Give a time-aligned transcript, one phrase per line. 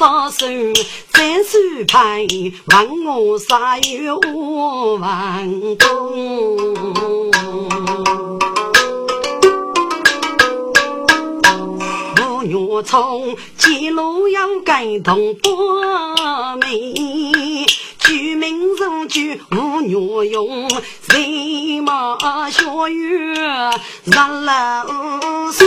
[0.00, 0.72] 从年少时，
[1.12, 2.26] 三岁派
[2.72, 4.18] 问我啥有
[4.98, 6.16] 万功。
[12.16, 16.94] 吴女聪记录要改动八美。
[17.98, 20.66] 举名如举无鸟用，
[21.08, 23.78] 人马学院
[24.10, 25.66] 上楼师。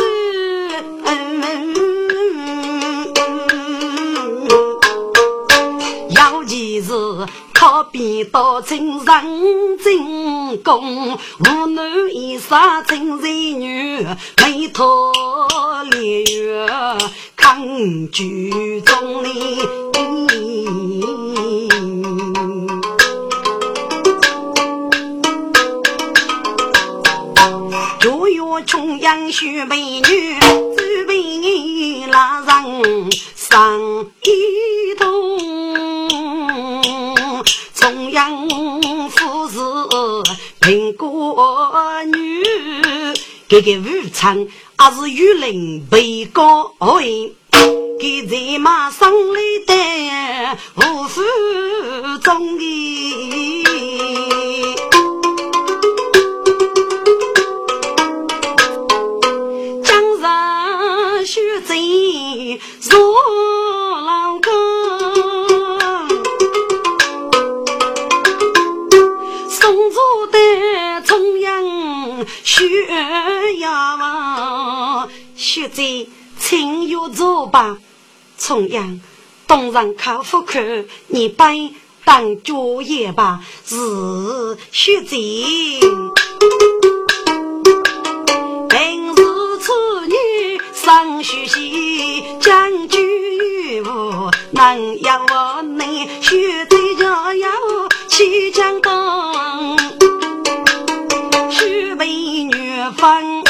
[6.23, 6.93] 要其是
[7.53, 14.07] 靠边刀成人真功，无男一杀真才女，
[14.41, 15.11] 美托
[15.91, 16.65] 烈月
[17.35, 17.59] 抗
[18.09, 19.59] 举中哩。
[27.99, 30.39] 九月重阳许美女，
[30.77, 33.77] 只为拉人上
[34.21, 35.52] 一通。
[38.13, 38.47] 杨
[39.09, 39.57] 夫是
[40.59, 42.43] 平国女，
[43.47, 44.47] 这个武昌也
[44.95, 47.33] 是玉林被告为。
[47.99, 49.73] 给在马上来的
[50.75, 51.21] 无福
[52.21, 53.62] 中的。
[72.85, 77.77] 学呀王，学贼请有走吧，
[78.37, 78.99] 重阳
[79.47, 80.59] 东上靠户口，
[81.07, 81.55] 你拜
[82.03, 85.17] 当作业吧，是学贼。
[88.69, 89.23] 平时
[89.59, 89.71] 此
[90.07, 97.49] 女上学习，将军务能要我你学贼就要
[98.09, 98.91] 去江东，
[103.03, 103.43] 女分。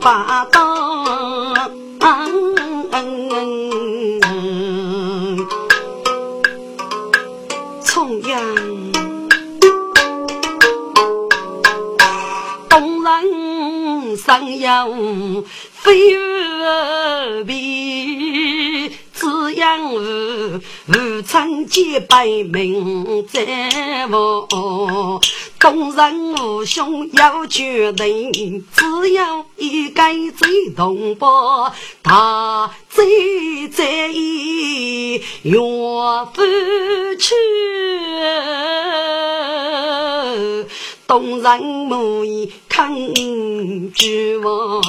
[0.00, 0.58] 把刀，
[7.84, 8.40] 重阳，
[12.70, 14.88] 东人上阳
[15.72, 18.27] 飞儿比，
[19.28, 25.20] 只养儿儿成几百名在我。
[25.58, 30.02] 东人无兄要决定，只要一个
[30.36, 35.58] 最同胞，他最在意岳
[36.32, 36.42] 父
[37.18, 37.34] 去。
[41.08, 42.94] 东人母以看
[43.94, 44.82] 指望，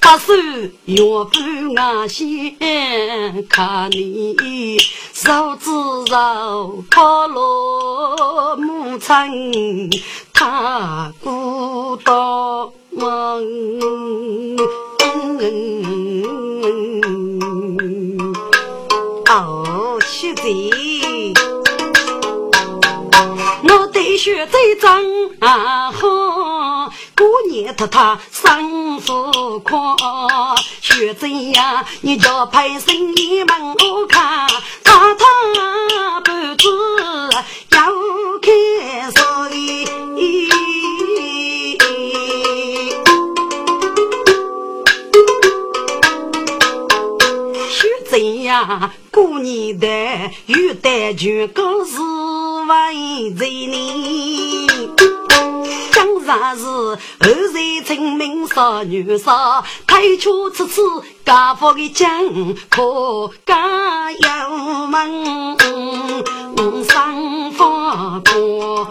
[0.00, 2.56] 不是岳父啊先
[3.48, 4.76] 看你，
[5.12, 5.70] 手指
[6.10, 9.88] 手靠落母亲，
[10.32, 12.14] 他孤单。
[19.30, 21.53] 哦，是的。
[23.76, 25.02] 我得学这张
[25.40, 26.00] 啊好，
[27.16, 29.96] 过年他他生福宽，
[30.80, 34.46] 学这样你叫派生意门我看，
[34.84, 35.26] 他他
[36.20, 36.68] 不知
[37.70, 37.78] 要
[38.40, 38.52] 开
[39.10, 39.84] 水。
[47.68, 49.86] 学这样过年的
[50.46, 52.43] 有得全个是。
[52.66, 54.66] 为在你，
[55.92, 60.80] 江山是后在清明少女少，开出此次
[61.24, 62.08] 家福的江
[62.70, 65.56] 可家有门，
[66.84, 67.64] 上福
[68.32, 68.88] 过。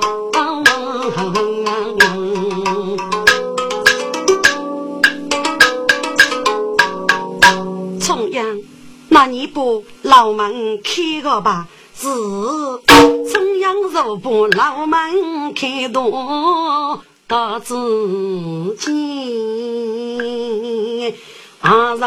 [7.99, 8.59] 重阳，
[9.09, 9.61] 那你把
[10.03, 11.67] 老门开个吧？
[11.95, 12.07] 是
[13.31, 18.91] 中央若把老门开多，到自己
[21.61, 21.99] 二人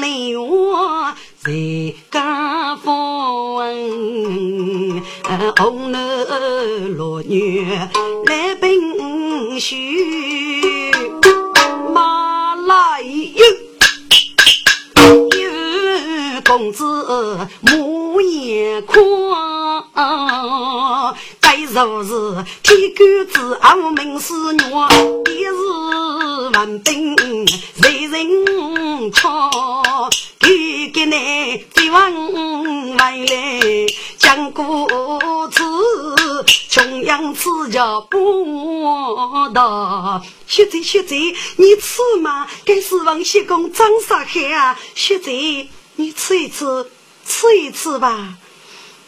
[0.00, 0.06] 来
[0.38, 1.52] 我在
[2.10, 2.92] 家风，
[5.58, 6.26] 红男
[6.96, 7.66] 落女
[8.24, 10.94] 来宾婿，
[11.92, 13.44] 马来有有
[16.56, 16.84] 公子
[17.62, 19.84] 母眼眶。
[21.40, 24.62] 该若是天干子阿门是女，
[25.36, 25.56] 也是
[26.52, 27.16] 万兵
[27.82, 29.50] 为人操。
[30.38, 33.60] 给给你再往来来
[34.16, 34.88] 讲故
[35.50, 35.60] 事，
[36.68, 40.22] 穷养自家不大。
[40.46, 42.46] 学贼学贼，你吃嘛？
[42.64, 44.78] 该是王西公张沙海啊！
[44.94, 46.90] 学贼，你吃一吃，
[47.24, 48.36] 吃一吃吧。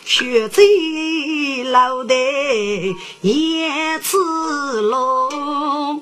[0.04, 2.14] 学贼老的
[3.22, 4.16] 也吃
[4.82, 6.00] 喽。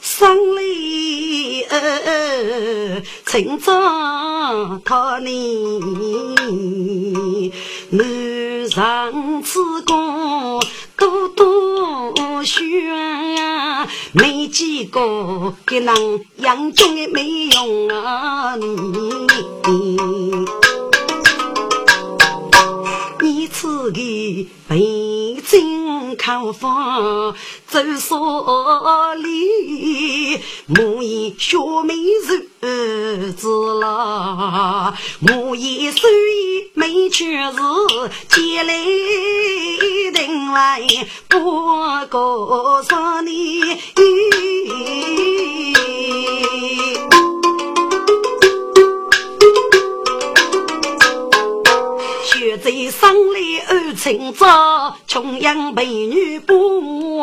[0.00, 6.34] 生里呃，成长他呢，
[7.90, 10.60] 男上之功
[11.08, 12.60] 多多学，
[14.12, 19.26] 没几个给人养中的没用啊你。
[23.20, 24.78] 你此个北
[25.40, 27.34] 京看房
[27.66, 37.58] 走所里，莫言学美日子啦，莫言手艺没确实，
[38.28, 38.74] 借来
[40.14, 40.82] 定来
[41.28, 41.38] 不
[42.08, 43.62] 过啥你。
[52.30, 57.18] 学在山里二清早，穷养美女不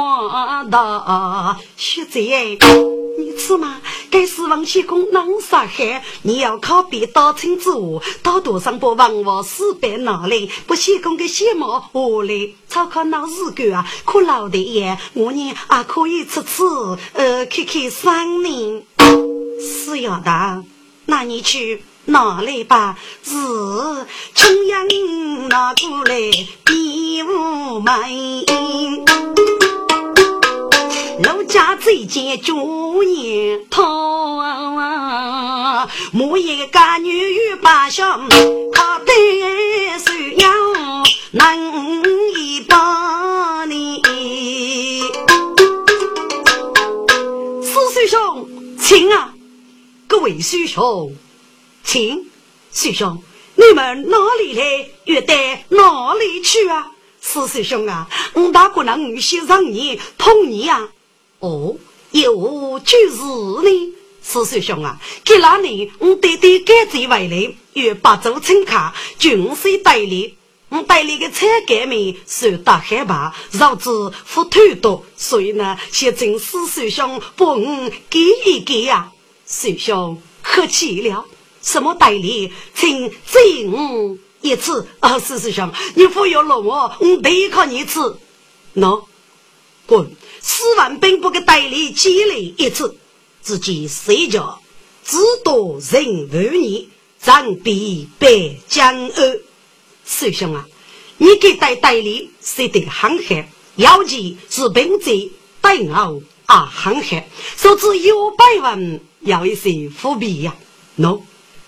[0.72, 1.60] 大。
[1.78, 3.80] 学在你吃嘛？
[4.10, 11.88] 该是王西公能杀害，你要靠别刀青之物，到多上把王王四百拿来，不西公的血毛下
[12.24, 13.88] 来，超靠那日干啊！
[14.06, 16.64] 可老的爷，我呢也可以吃吃，
[17.14, 18.84] 呃，看看生命。
[19.62, 20.64] 是要的，
[21.06, 21.84] 那你去。
[22.06, 23.32] 拿来吧，是
[24.36, 24.88] 穷阳
[25.50, 26.16] 拿过来
[26.64, 28.46] 比武美。
[31.24, 33.84] 陆家最见朱颜桃，
[36.12, 38.06] 莫言干女与八兄，
[38.74, 40.50] 他对手要
[41.32, 42.04] 能
[42.36, 44.02] 一把你。
[47.64, 48.48] 四师兄，
[48.80, 49.34] 请啊，
[50.08, 51.16] 各位师兄。
[51.86, 52.30] 亲，
[52.74, 53.24] 师兄，
[53.54, 55.34] 你们哪里来，又到
[55.70, 56.92] 哪里去啊？
[57.22, 60.90] 四师兄啊，我大姑娘女婿让你同你啊。
[61.40, 61.78] 哦，
[62.12, 63.18] 有就是
[63.64, 70.36] 呢，四师兄啊，给那年我爹爹改罪回来，又八州请客，军师代理，
[70.70, 73.90] 我带来的菜干面受到害怕，导致
[74.26, 79.12] 腹痛多，所以呢，现在四师兄帮我给一给呀。
[79.48, 81.26] 师兄客气了。
[81.66, 85.18] 什么代理，请借我一次啊！
[85.18, 88.00] 是师兄，你不要落我，我得靠你吃。
[88.76, 89.04] 喏，
[89.88, 90.08] 滚！
[90.40, 92.96] 四万兵不给代理积累一次，
[93.42, 94.62] 自己睡觉，
[95.04, 96.88] 只多人无你，
[97.20, 99.40] 咱必被江恶。
[100.06, 100.68] 师兄啊，
[101.18, 103.44] 你给带代理谁得很狠，
[103.78, 105.32] 要记是兵贼
[105.62, 107.24] 带我啊很狠，
[107.58, 110.56] 说只有百万要一些伏笔呀。
[111.00, 111.20] 喏。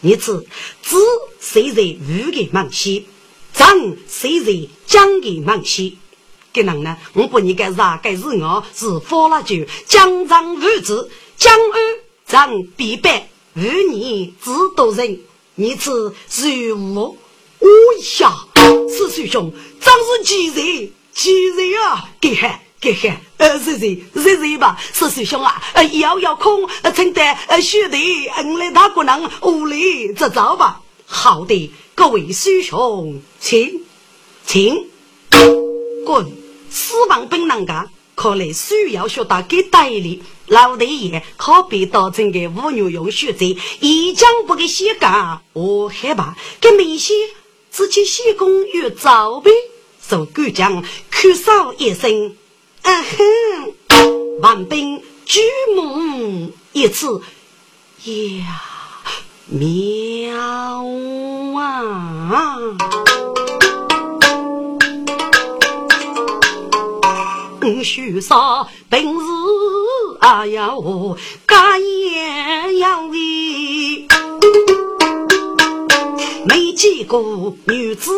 [0.01, 0.45] 你此
[0.81, 0.97] 子
[1.39, 3.07] 谁在五个忙西，
[3.53, 5.97] 长谁在江个忙西？
[6.53, 6.97] 给人呢？
[7.13, 11.81] 我不你该啥该是我是发了酒，江上无子，江安
[12.25, 15.19] 长必败，五年只多人。
[15.55, 17.17] 你此如我
[17.59, 17.67] 我
[18.19, 18.47] 呀，
[18.89, 19.51] 四叔兄，
[19.81, 22.09] 真是几人几人啊？
[22.21, 22.66] 给嗨！
[22.87, 30.81] 嘿嘿，呃，是是是是吧，是师兄啊，呃，遥遥空，呃，承担呃，兄弟，我来大姑娘屋里这招吧。
[31.05, 33.81] 好的，各位师兄，请，
[34.45, 34.87] 请，
[36.05, 36.31] 滚！
[36.69, 40.23] 四王兵难干，看来需要学到给代理。
[40.45, 43.47] 老太爷可别当真个五牛用血债，
[43.81, 47.13] 一将不给写干，我害怕给明些
[47.69, 49.51] 自己写工与早呗。
[50.09, 52.33] 受官将哭丧一声，
[52.87, 55.41] 哼，万兵举
[55.75, 57.21] 目一次，
[58.05, 58.61] 呀，
[59.47, 60.85] 妙
[61.59, 62.77] 啊！
[67.83, 69.09] 须杀本是
[70.19, 71.17] 啊呀我
[71.47, 74.07] 家业要为，
[76.45, 78.11] 没见过女子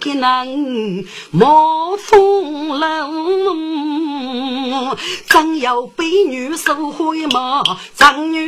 [0.00, 3.12] 给能冒风浪，
[5.28, 7.62] 真要被女受回嘛，
[7.96, 8.46] 长女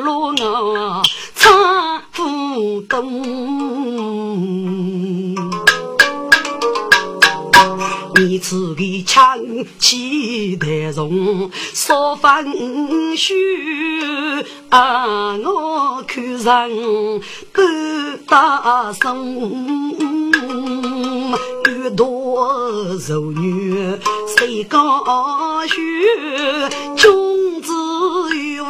[0.00, 1.02] 落我
[1.34, 3.02] 差不多。
[8.18, 9.38] 你此个枪
[9.78, 13.34] 气得重，少分虚
[14.70, 15.36] 啊！
[15.36, 16.70] 我看上
[17.52, 19.92] 半大松，
[21.66, 23.98] 越多柔女
[24.38, 25.04] 谁高
[25.66, 25.74] 学，
[26.96, 27.74] 君子
[28.54, 28.64] 有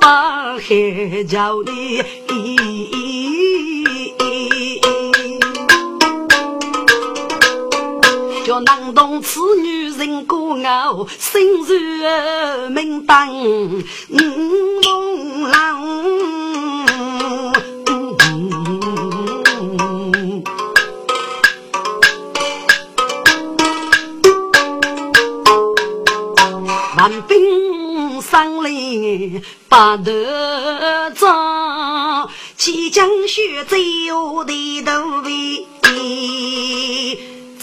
[0.00, 2.02] 把海叫你。
[8.52, 15.82] 叫能动此女人孤傲，心如明灯梦郎。
[26.98, 28.70] 万兵上来
[29.70, 30.12] 把头
[31.14, 32.28] 扎，
[32.58, 35.66] 即将血走的头尾。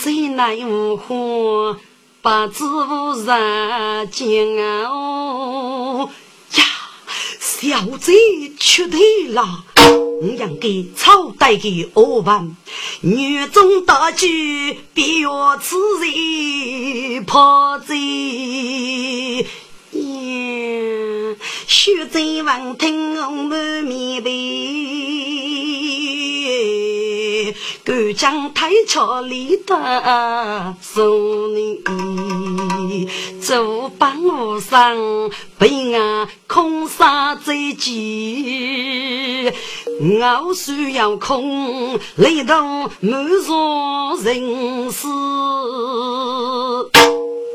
[0.02, 1.78] 最难无花，
[2.22, 4.48] 把子无人见
[4.86, 6.10] 哦
[6.56, 6.64] 呀！
[7.38, 8.14] 小贼
[8.58, 9.66] 出对了，
[10.22, 12.56] 我养给朝代的恶王，
[13.02, 19.46] 女中大举，必要此人怕贼
[19.92, 21.36] 呀！
[21.68, 24.24] 血贼王听我满面
[27.84, 33.10] 敢将太桥里的送你，
[33.42, 34.98] 走半路上
[35.58, 39.52] 被俺空杀追击，
[40.00, 45.08] 我需要空雷动满座人死。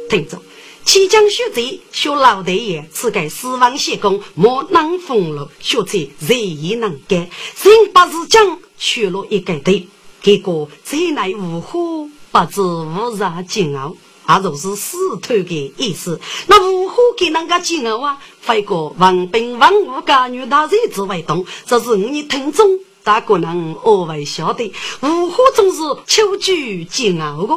[0.08, 0.38] 听着，
[0.84, 9.88] 七将血贼学老大爷，此该死亡谢公莫能封了，学贼仁义能干，人不是将学了一个队。
[10.22, 13.96] 结果再来无火，不知无啥煎熬，
[14.28, 16.20] 也就是死透的意思。
[16.46, 18.18] 那无火给人家煎熬啊？
[18.40, 27.54] 非过王兵王武家女大日子为动，这是你听众大可能偶尔晓得，无火总是秋菊煎熬的。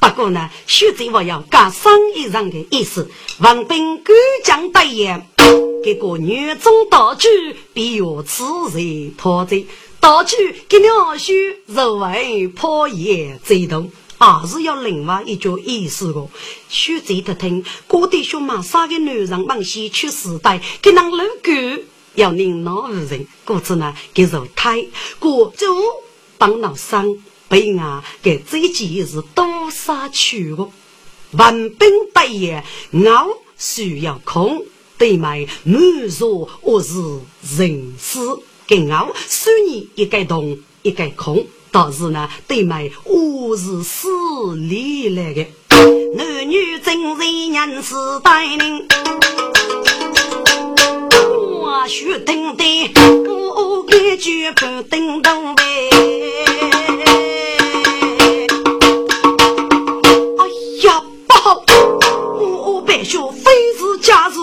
[0.00, 3.10] 不过呢，学者我要加上一上的意思。
[3.40, 5.28] 王兵敢将大言，
[5.84, 7.28] 结果女中大举，
[7.74, 9.66] 必有此人破贼。
[10.00, 11.34] 道具给两兄
[11.66, 16.26] 肉为破野贼动，还是要另外一句意思的。
[16.70, 21.82] 许贼的听，各地兄马三个女人往西去时代，给那老狗
[22.14, 24.86] 要领导无人，故此呢给肉胎，
[25.18, 25.66] 过就
[26.38, 27.14] 帮老伤，
[27.50, 30.68] 被俺给这件是多杀去的。
[31.32, 34.64] 万兵大业，我需要空，
[34.96, 36.94] 对麦满座我是
[37.58, 38.20] 人死。
[38.68, 44.08] 跟我虽然一个动一个空，但是呢，对麦我是死
[44.54, 45.44] 里来的。
[46.14, 48.86] 男女真人人是带领，
[51.10, 52.64] 我须等待，
[53.26, 55.62] 我感觉不等等呗。
[61.30, 61.62] 呀，不好，
[62.38, 64.34] 我必须非是假日，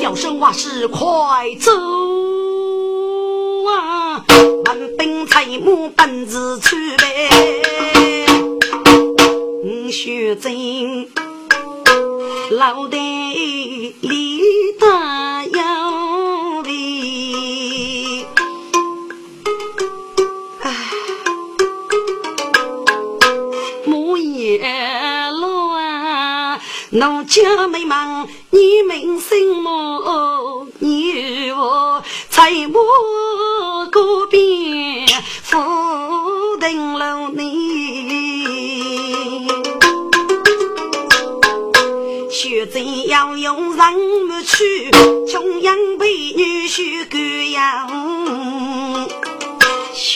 [0.00, 0.98] 小生话是快
[1.60, 1.72] 走
[3.68, 4.24] 啊。
[4.64, 8.26] 万兵财母本自出呗，
[9.64, 11.08] 五血真
[12.50, 12.96] 老得
[14.00, 14.40] 李
[14.78, 15.25] 大
[26.96, 30.66] 侬家门忙，你们什么？
[30.78, 35.04] 你我在我隔壁
[35.42, 35.58] 福
[36.58, 39.46] 定楼你，
[42.30, 43.94] 学子要用人
[44.46, 44.90] 去，
[45.30, 47.86] 穷养婢女学干呀。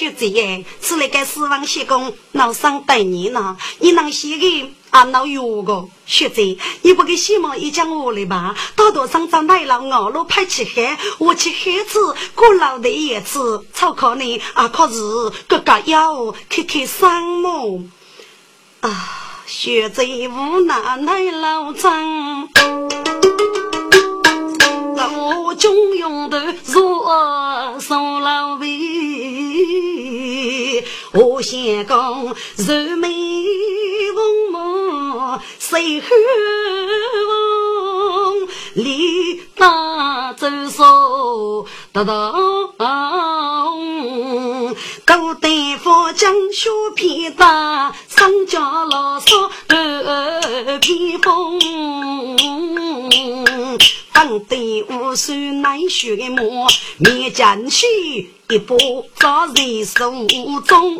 [0.01, 6.41] 学子耶，是那个死亡西公闹伤待你呢，你能写给啊闹有个学子，
[6.81, 8.57] 你不给西毛一讲我了吧？
[8.75, 15.03] 大多上长大了，熬了拍起海，我去海子过老的叶子，草考呢啊可是
[15.47, 17.83] 个个要开开伤么？
[18.81, 22.49] 啊，学子无奈奈老张。
[25.61, 28.67] 军用的若送老辈，
[31.13, 33.09] 我先讲柔美
[34.15, 36.07] 风貌谁和
[37.29, 38.49] 风？
[38.73, 42.33] 李大周手得到，
[45.05, 45.49] 高大
[45.83, 49.37] 夫将小皮打，上家老少
[49.69, 51.61] 耳披风。
[54.15, 56.67] 当得无数难学么？
[56.97, 57.87] 面将去
[58.49, 58.79] 一步
[59.17, 60.11] 早在手
[60.67, 60.99] 中。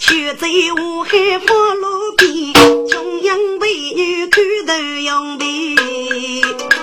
[0.00, 0.46] 学在
[0.82, 2.52] 武海佛路边，
[2.88, 6.73] 中央美女看头用的。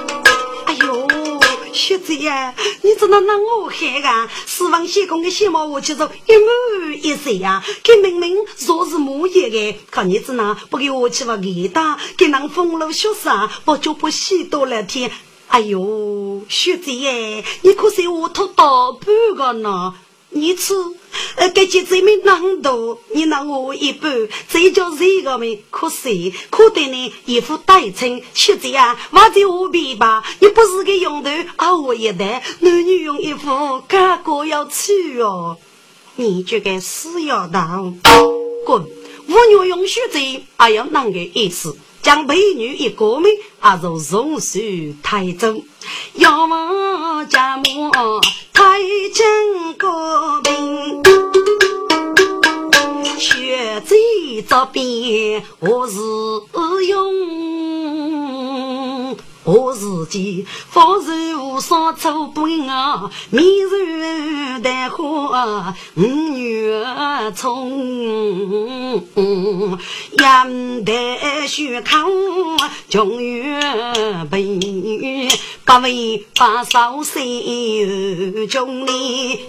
[1.82, 4.30] 学姐呀，你怎能拿我害啊？
[4.46, 7.64] 四方仙公的仙毛我就说一模一色呀！
[7.82, 15.12] 给明明说是木叶的，可你子呢不给我去把给打，给那风楼雪山，我就不洗多了天。
[15.48, 19.96] 哎呦，学姐耶，你可是我拖大半个呢？
[20.30, 20.76] 你吃，
[21.36, 24.12] 呃，给姐姐们难度，你拿我一半，
[24.50, 25.58] 这叫这个们？
[25.70, 26.10] 可是，
[26.50, 28.22] 可得呢，一副带称。
[28.34, 35.58] 学姐呀，我在我边吧，你不是个用头，啊，我一代，男女用一副，个个要去哦。
[36.16, 37.94] 你这个死丫头，
[38.66, 38.86] 滚！
[39.28, 41.78] 我女用学姐，还要哪个意思？
[42.02, 44.60] 将美女一个名，啊，如荣寿
[45.04, 45.64] 太宗，
[46.16, 47.92] 要么家母
[48.52, 48.80] 太
[49.14, 51.04] 监个名，
[53.20, 53.96] 学在
[54.48, 56.00] 这边我是
[56.88, 58.21] 用。
[59.44, 66.04] 我自己放手上做本啊，面如丹花五
[66.38, 66.86] 月
[67.36, 69.04] 春，
[70.20, 72.08] 养得虚康
[72.88, 73.60] 穷月
[74.30, 74.60] 本，
[75.66, 79.40] 不为把少岁中年。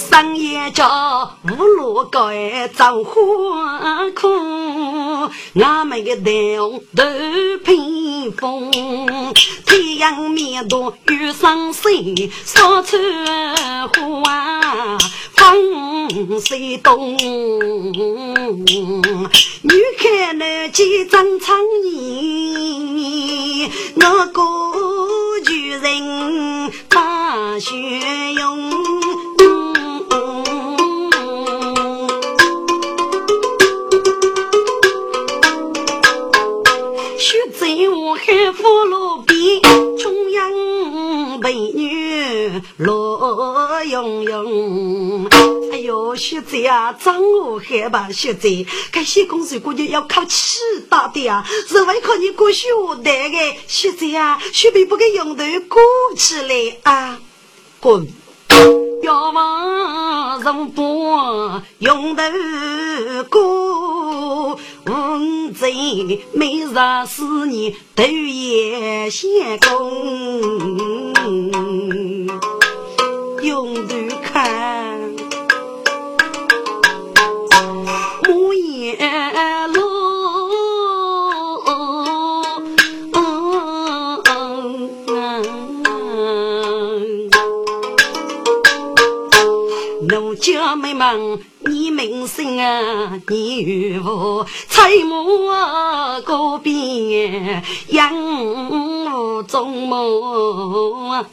[0.00, 7.04] 深夜叫五路街走花空，俺们的头都
[7.62, 8.70] 披风，
[9.66, 12.96] 太阳面多雨上水，烧出
[13.94, 14.98] 花
[15.36, 17.16] 风水动。
[19.62, 24.42] 女看那几张苍衣，那个
[25.50, 27.74] 女人把血
[28.32, 28.99] 用。
[38.30, 39.60] 海福路边，
[39.98, 45.26] 中央美女乐融融。
[45.72, 52.68] 哎呦，学姐啊，张我海吧，学姐，这些公司估计要靠气大的啊，是为靠你过学
[53.02, 55.82] 的个，学姐啊，学妹不给用头过
[56.16, 57.18] 起来啊，
[57.80, 58.06] 滚！
[59.02, 62.22] 要往上坡用头
[63.28, 64.60] 过。
[64.90, 66.74] 五贼每日
[67.06, 71.14] 思念头也先公，
[73.40, 75.14] 用头看
[78.26, 78.98] 木叶
[79.72, 80.00] 落。
[90.08, 91.38] 奴家妹们。
[91.66, 98.10] 你名声啊，你与我彩墨个边，养
[98.70, 101.26] 无中梦，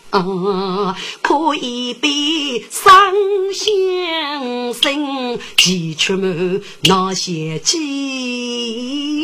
[1.21, 3.13] 可以比上
[3.53, 9.23] 相生，几出门那些鸡。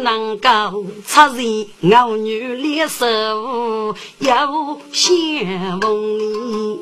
[0.00, 3.06] 能够出人我女脸手，
[4.20, 6.78] 有相逢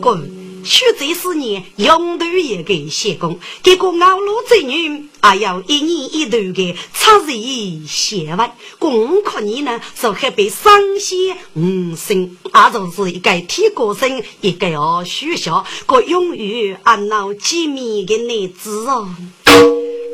[0.00, 0.30] 滚！
[0.64, 19.08] 许这四年永头也给谢公，这个熬路子女还要一年一度的插日写完，功课你呢就还被伤心五生，啊就是一个铁歌声，一个要学校，个永远按闹见面的日子哦。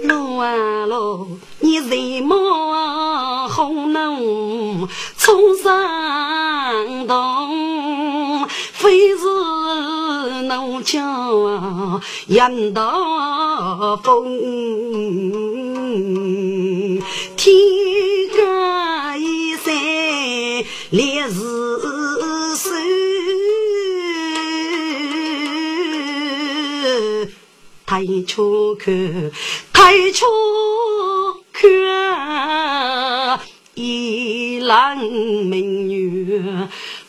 [0.06, 8.46] 路啊路，你怎么红能冲上东？
[8.72, 9.24] 非是
[10.42, 11.00] 奴家
[12.26, 14.38] 杨大风，
[17.36, 17.54] 天
[18.36, 19.72] 高一山
[20.90, 21.32] 烈日
[22.56, 22.72] 山，
[27.94, 29.30] 太出去。
[29.72, 30.26] 开出
[31.52, 33.38] 看，
[33.74, 36.42] 一郎美女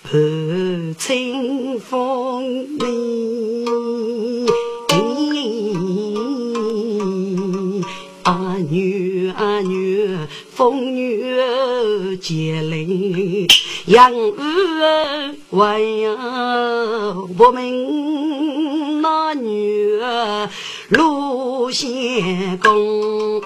[0.04, 2.86] 伴清风里，
[8.22, 10.16] 阿女阿女
[10.54, 12.86] 风雨接来，
[13.88, 16.12] 养儿为呀
[17.40, 18.75] 我们
[19.08, 20.50] 那女儿。
[20.90, 23.40] 陆仙公，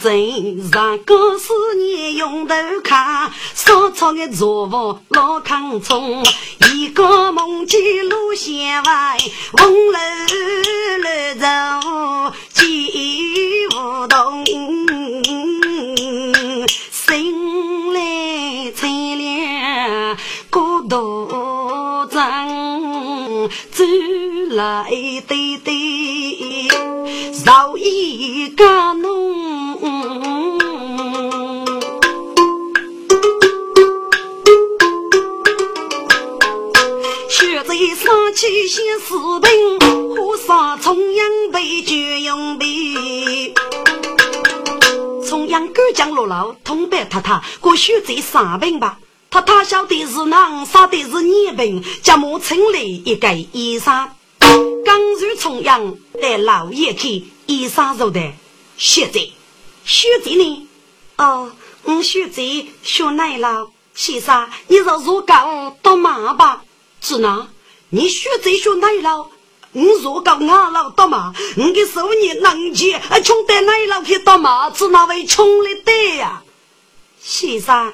[0.00, 6.22] 真上个四年用头卡，烧出的茶房老康冲，
[6.72, 9.18] 一个梦见陆仙外，
[9.52, 9.98] 红楼
[11.04, 14.93] 楼走几无动。
[20.84, 22.46] 孤独张，
[23.70, 23.84] 走
[24.50, 24.84] 来
[25.26, 26.68] 对对，
[27.42, 29.80] 绕一个弄。
[37.30, 39.80] 学在上去写诗本，
[40.14, 43.54] 火烧重阳被就用笔。
[45.26, 48.98] 中央干将落楼，通白太太，过许在三平吧。
[49.34, 54.08] 太太晓得是囊，杀的是孽病，家母请来一个医生。
[54.38, 58.20] 刚入重阳，带老爷去医生说的。
[58.76, 59.18] 学者，
[59.84, 60.68] 学者呢？
[61.16, 61.50] 哦，
[61.82, 62.40] 我学者
[62.84, 63.70] 学奶酪。
[63.92, 66.62] 先生，你让如告到马吧？
[67.00, 67.48] 是哪？
[67.88, 69.26] 你学者学奶酪？
[69.72, 76.40] 你若告俺老大嘛，你的手艺能钱，穷得奶老去打马子，那位穷的得呀？
[77.20, 77.92] 先生，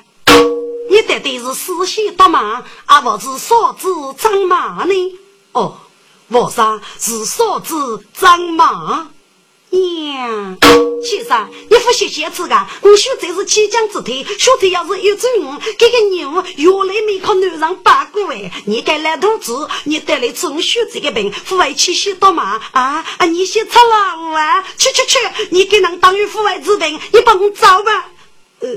[0.91, 5.19] 你得的是四喜打马，而不是嫂子张马呢？
[5.53, 5.79] 哦，
[6.27, 9.09] 我说是嫂子张马。
[9.71, 10.57] 呀，
[11.01, 12.67] 先生，你不学写字噶？
[12.81, 23.27] 我学这是起江之体，学这要是一走五，这个牛原来没靠男人八个哎，你该来肚子，你得来从学这个病，父外去写到嘛啊啊！
[23.27, 24.65] 你写错了我啊！
[24.77, 25.19] 去去去，
[25.51, 28.09] 你给人当于父外之病，你帮我找吧。
[28.59, 28.69] 呃，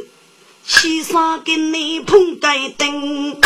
[0.66, 3.38] 先生给你碰盖灯，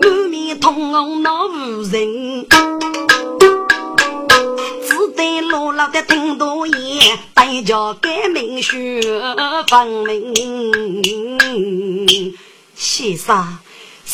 [0.00, 2.46] 满面通红那无人。
[4.84, 9.00] 只得老的听多言，大家改名学
[9.68, 9.86] 分
[10.32, 10.72] 明。
[12.74, 13.58] 先生，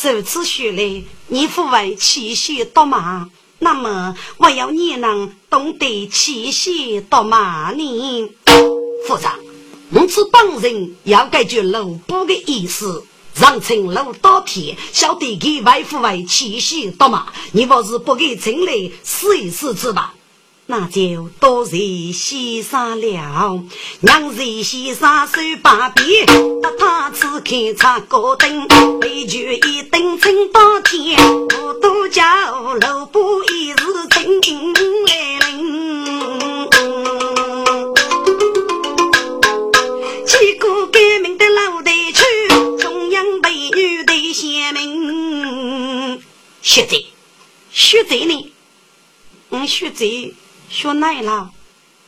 [0.03, 3.27] 如此说来，你父为七夕多马，
[3.59, 8.31] 那么我要你能懂得七夕多马呢？
[9.05, 9.37] 副长，
[9.91, 13.03] 我此本人要解决老布的意思，
[13.35, 20.13] 让陈老刀片晓得给外父为七夕多骂，你不是不给陈来试一试子吧？
[20.71, 23.63] 那就多谢先生了，
[24.01, 26.05] 让谢先生手把柄，
[26.61, 28.67] 把他只看插高灯，
[28.99, 32.23] 杯酒一顿撑到天，我都叫
[32.81, 33.77] 老婆一时
[34.11, 34.39] 情
[35.07, 36.69] 来临。
[40.23, 42.23] 几个革命的老队去，
[42.77, 46.21] 中央美女的贤明，
[46.61, 47.07] 学贼，
[47.71, 48.51] 学贼呢？
[49.49, 50.35] 嗯，学贼。
[50.81, 51.51] 学奶了，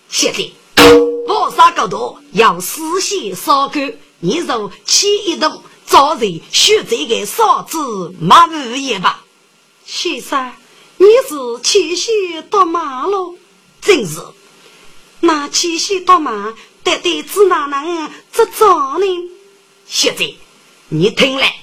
[0.07, 0.49] 现在
[1.27, 3.81] 我杀狗多要四线烧狗，
[4.21, 9.25] 你就起一动，早人学这个嫂子马五爷吧。
[9.85, 10.53] 先生，
[10.95, 13.35] 你是七夕到马喽？
[13.81, 14.21] 真是，
[15.19, 19.05] 那七夕到马，得得子哪能这早呢？
[19.85, 20.33] 现在
[20.87, 21.57] 你听来，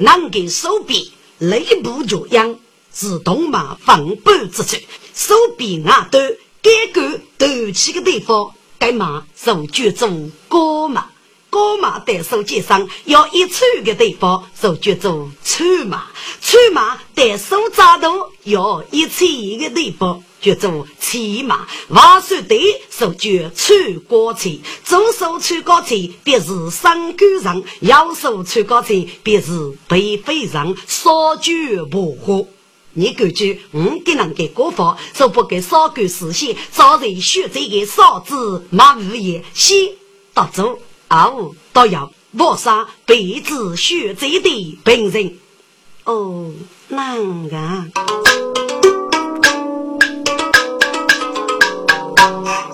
[0.00, 2.58] 能给手臂内部脚痒。
[2.94, 4.76] 是东马放半之处，
[5.12, 10.08] 手臂外端该个凸起的地方，该马受卷做
[10.48, 11.10] 高马。
[11.50, 16.06] 高马在手肩上要一寸的地方，手叫做粗马；
[16.40, 19.28] 粗马在手扎头要一寸
[19.58, 21.68] 的地方，叫做齐马。
[21.88, 22.56] 王手的
[22.90, 29.52] 手叫穿高旗，左手穿高旗便是上杆上，右手穿高旗便是
[29.86, 32.48] 背飞上，少举不火。
[32.96, 39.76] 你根据五给人给国法，说不给少管事先，早人学这个少子马无业，先
[40.32, 40.78] 到走。
[41.08, 45.36] 二五都要我杀被子血贼的病人
[46.04, 46.52] 哦，
[46.88, 47.20] 难
[47.52, 47.86] 啊！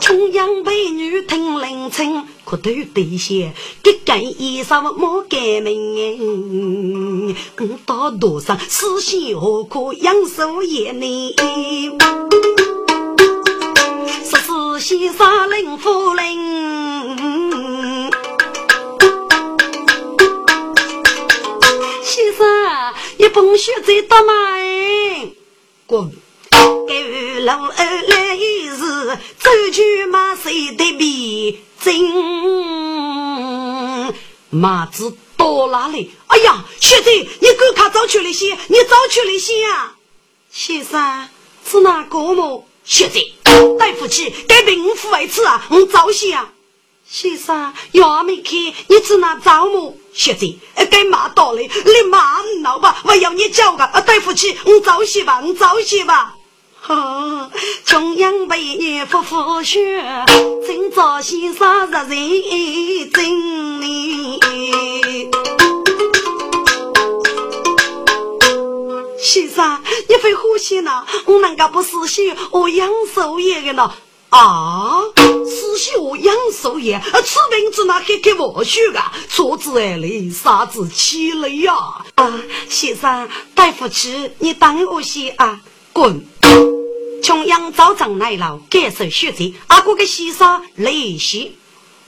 [0.00, 7.36] 穷养美女听灵清，可头对些，给干衣裳莫改名。
[7.60, 11.36] 我到路上思心何苦养手业呢？
[14.24, 18.10] 十四先生林夫人。
[22.02, 22.44] 先生，
[23.16, 24.32] 一本书在打嘛？
[25.86, 26.10] 滚！
[26.88, 28.76] 给老二来一日，
[29.38, 31.94] 走去马谁的比真？
[34.50, 36.10] 马子到哪里？
[36.26, 39.94] 哎呀，学姐，你赶快早去了些，你早去了些啊！
[40.50, 41.28] 先生，
[41.64, 42.66] 是哪个么？
[42.84, 43.32] 学姐，
[43.78, 46.52] 大夫去，该病夫一次啊，我早些啊。
[47.08, 49.96] 先生，药没开，你只能找么？
[50.12, 50.56] 学姐，
[50.90, 53.00] 该骂到了，你骂唔闹吧？
[53.04, 56.34] 我要你教个，啊，对不起，我早些吧，我早些吧。
[56.82, 57.50] 哈，
[57.84, 60.02] 中央美女夫妇学，
[60.66, 64.40] 今朝先生热人真哩。
[69.18, 71.04] 先生，你会呼吸呢？
[71.26, 73.92] 我那个不是血，我养手也的呢。
[74.30, 81.74] 啊，是学养寿业，啊，此病子那给给我学个，错子爱嘞，啥子气嘞呀？
[82.14, 85.60] 啊，先生，大夫去，你等我些啊，
[85.92, 86.24] 滚！
[87.22, 91.52] 穷养早长来了，感受血债，阿哥个先生来些。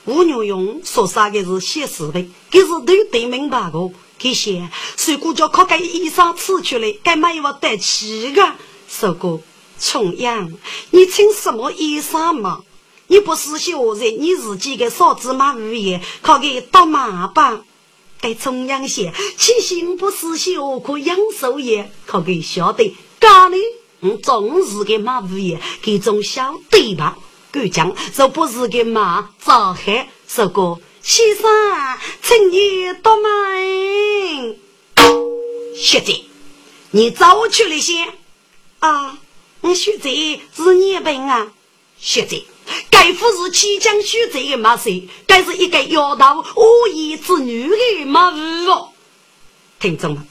[0.05, 3.91] 吴牛勇所杀的是血士兵，这是都得明白个。
[4.19, 4.69] 这些
[5.07, 8.53] 如果叫靠个医生吃出来，该没有得气个，
[8.89, 9.41] 说过。
[9.79, 10.51] 重阳，
[10.91, 12.63] 你请什么医生嘛？
[13.09, 17.61] 你不是学在你自己的嫂子马五爷，考给打马吧？
[18.21, 22.97] 给重阳些，其实不是学可养寿爷，考给晓得。
[23.23, 23.57] 家里
[24.01, 27.17] 嗯，总是给马五爷给种小对吧？
[27.53, 31.45] 够讲，这不是给马早黑，说过先生，
[32.21, 33.29] 请你打马。
[35.77, 36.25] 学姐，
[36.91, 38.09] 你早去了些
[38.81, 39.17] 啊？
[39.61, 40.11] 你学者
[40.57, 41.53] 是你本啊，
[42.01, 42.37] 学者，
[42.91, 45.09] 该不是齐江学者的马谁？
[45.29, 48.37] 该是一个妖道无义之女的马五
[48.69, 48.89] 哦。
[49.79, 50.27] 听众们，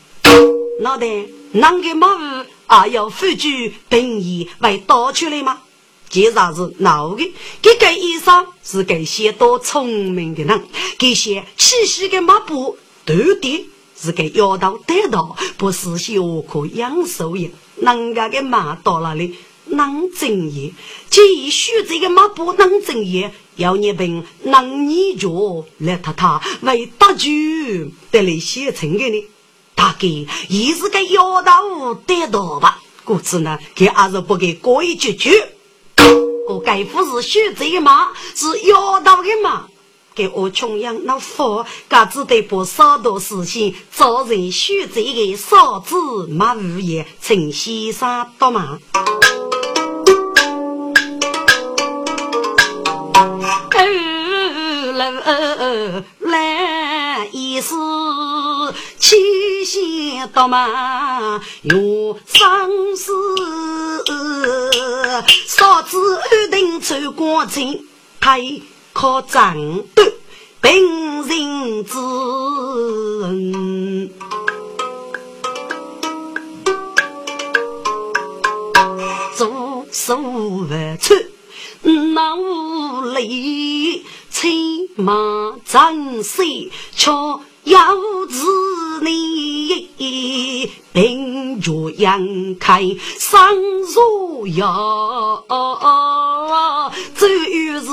[0.81, 2.40] 那得哪个马五
[2.71, 2.87] 啊？
[2.87, 5.61] 要付居本意为盗出来吗？
[6.09, 7.33] 介绍是闹的？
[7.61, 10.63] 这个医生是给些多聪明的人，
[10.97, 16.17] 这些气息的马步，都的是给妖道得到，不是学
[16.49, 17.51] 可养寿的。
[17.75, 20.71] 人家的马到那里能正业，
[21.09, 27.29] 既许这个马不能正业，要你凭能你脚来他他为大舅
[28.11, 29.25] 得来写成的呢？
[29.81, 30.07] 大概
[30.47, 32.77] 也是个妖道得到吧？
[33.03, 35.31] 故此呢，给还是不给过一句句。
[36.47, 39.65] 我该不是许这个马，是妖道的马。
[40.13, 45.95] 给我穷养那佛，嘎子得把少多事情造成许这个少子
[46.29, 48.79] 马无言，陈先生多忙。
[54.93, 55.09] 来
[56.19, 57.73] 来，一时
[59.11, 63.11] 七仙多忙有丧事，
[65.47, 67.83] 少子安定走过程，
[68.21, 68.39] 太。
[68.93, 69.55] 可斩
[69.95, 70.11] 断
[70.61, 71.97] 平人之
[73.23, 74.13] 恩，
[79.35, 80.15] 做手
[80.69, 81.15] 万出
[81.81, 86.43] 那无力，骑马战死
[86.95, 87.11] 却
[87.63, 87.95] 要
[88.27, 88.45] 子
[89.03, 89.87] 你，
[90.91, 92.81] 并脚扬开
[93.19, 95.43] 上如药。
[97.15, 97.87] 这又是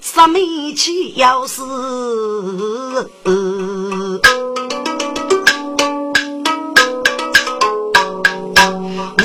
[0.00, 0.38] 什么
[0.76, 1.62] 气要死？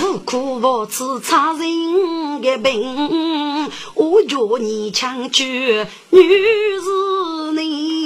[0.01, 6.21] 五无法吃差人的病，我叫你强娶女
[6.79, 7.98] 子你。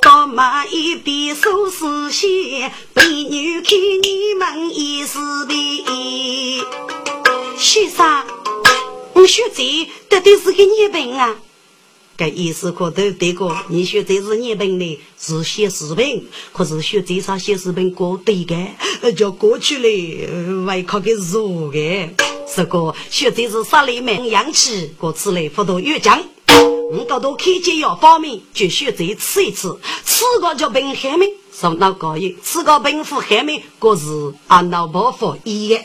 [0.00, 6.64] 到马一边收拾些，陪女看你们一时的。
[7.56, 8.24] 先生，
[9.14, 11.36] 我学这到底是个孽病啊！
[12.16, 18.56] 该意思可都对个，你学这是孽病呢，是写视频，可是学这啥写视频过对的，
[19.16, 22.10] 叫过去了，外靠给弱的。
[22.46, 26.22] 是个学这是杀里面阳气，过此类幅度越强。
[26.90, 34.06] 我搞到开解药方面，就学这吃一次，吃个叫病海命，上脑高一，吃个病符海命，各是
[34.46, 35.84] 按脑包服医的。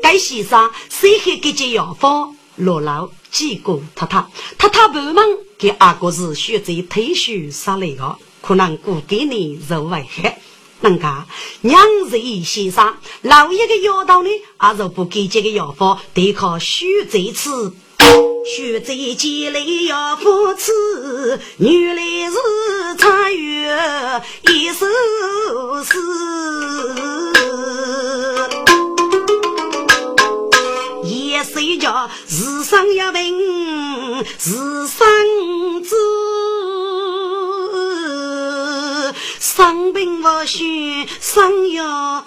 [0.00, 2.36] 该先生谁还给这药方？
[2.56, 4.24] 落老几个太太，
[4.56, 5.24] 太太不忙，
[5.58, 10.32] 给阿哥是学这退休杀来的，可能顾给你肉外黑。
[10.80, 11.26] 人家
[11.62, 17.74] 娘子先生，老一个药到呢，阿是不给这个药方，得靠学这次，
[18.44, 20.70] 学这积累要扶持，
[21.56, 22.36] 原来是
[22.98, 23.66] 参与
[24.52, 24.86] 一首
[25.84, 25.98] 诗。
[31.44, 33.22] 谁叫世上要问
[34.38, 34.54] 世
[34.88, 35.06] 上
[35.84, 35.94] 知，
[39.56, 42.26] 生病不许生要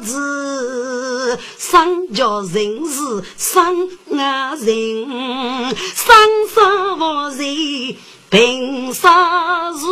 [0.00, 3.88] 子，生叫人是生
[4.18, 6.14] 啊人，生
[6.54, 7.96] 杀无人
[8.28, 9.86] 病杀死，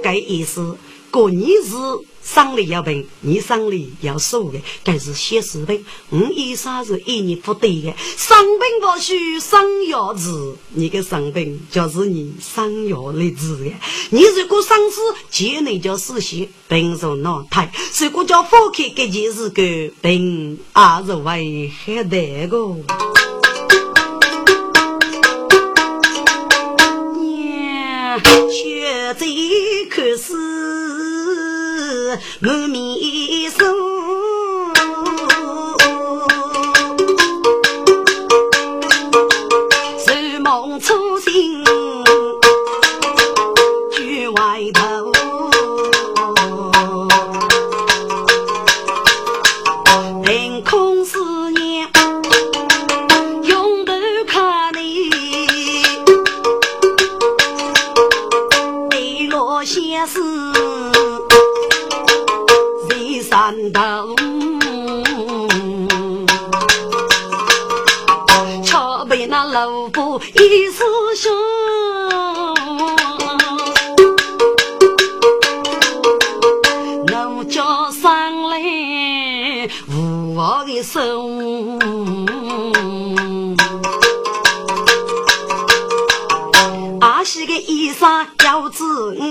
[0.00, 0.76] 该意思。
[1.14, 1.70] 过年是。
[2.24, 7.92] 生理要病，你生理要瘦的，但是写视频，我医生是一年不对的。
[8.16, 10.30] 生病不许生药治，
[10.70, 13.70] 你个生病就是你生药来治的。
[14.08, 17.68] 你如果生死，就你叫死血，病入脑胎；
[18.00, 19.62] 如果叫放开，这件事个
[20.00, 22.74] 病也是危害的个。
[27.20, 28.18] 娘，
[28.50, 29.26] 学这
[29.90, 30.93] 可是。
[32.40, 32.80] 满面
[33.50, 33.93] 霜，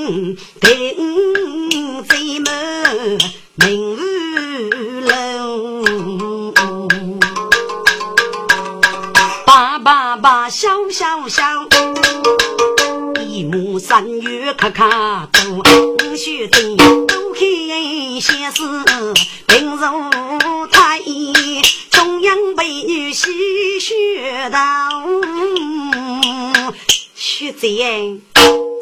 [0.04, 2.50] 子嗯，对嗯最美。
[3.56, 3.96] 明
[5.06, 6.52] 楼，
[9.46, 11.44] 爸爸爸笑笑笑，
[13.25, 15.40] 一目三月咔咔走，
[16.15, 17.42] 学弟都看
[18.19, 18.62] 先是
[19.48, 21.00] 平如太
[21.92, 24.60] 中央美女戏学道，
[27.15, 28.17] 学姐。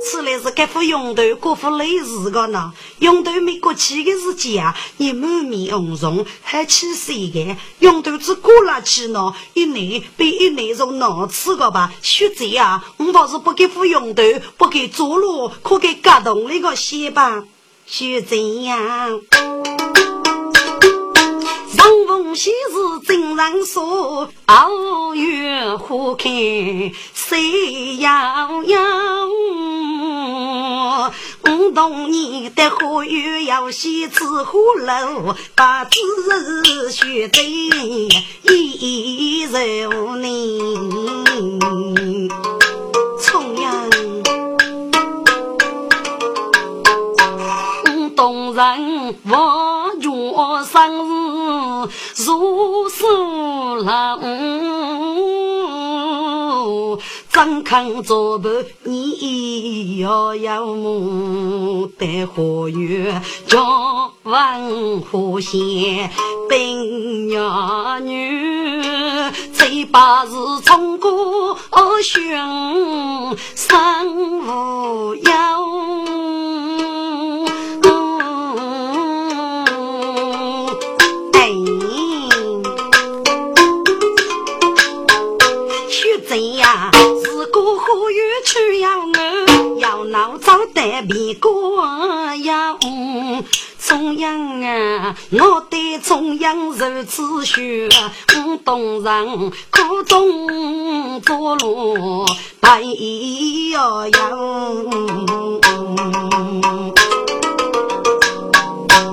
[0.03, 2.73] 此来是该副用头，过副累死个呢。
[2.99, 7.55] 用头没过去的时间啊，你满面红肿，还起水个。
[7.79, 11.93] 用头只过了去呢，一年比一年容难吃个吧。
[12.01, 14.23] 学姐啊，我怕是不给付用头，
[14.57, 17.43] 不给走路，可给感动那个些吧。
[17.85, 19.07] 学姐呀。
[22.11, 24.67] 东风西日真人说，二
[25.15, 26.29] 月花开
[27.13, 28.81] 谁摇摇？
[31.45, 35.85] 五冬年的花园要西子花楼，把
[36.25, 38.09] 子雪在一
[39.43, 40.27] 柔呢。
[43.21, 43.89] 重阳，
[48.17, 50.33] 东人望月
[50.65, 51.30] 生日。
[52.15, 54.19] 如书郎，
[57.31, 58.51] 张康作伴
[58.83, 66.09] 你遥遥目，待花月叫万花谢，
[66.49, 70.31] 兵娘女嘴巴是
[70.65, 71.57] 冲过
[72.03, 75.31] 胸，生无忧。
[90.73, 91.85] 来比过
[92.35, 92.75] 呀。
[93.79, 97.87] 中央啊，我对中央如此学，
[98.35, 102.25] 我东人苦中作乐
[102.59, 104.31] 白呀呀。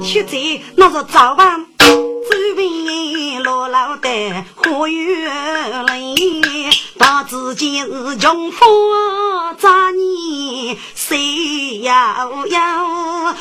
[0.03, 0.39] 学在
[0.76, 1.66] 那是早晚。
[1.78, 4.09] 周围落老的
[4.57, 6.43] 花园里，
[6.99, 8.66] 把自己是穷富
[9.59, 13.34] 杂年谁要要？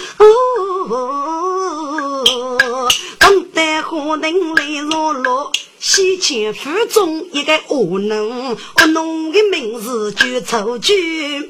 [3.20, 11.49] 等待花灯来落落，西前府中一个恶农，恶农的名字叫丑菊。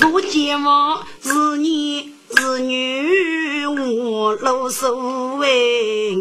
[0.00, 2.12] 如今我是你。
[2.30, 6.14] 子女我老所谓，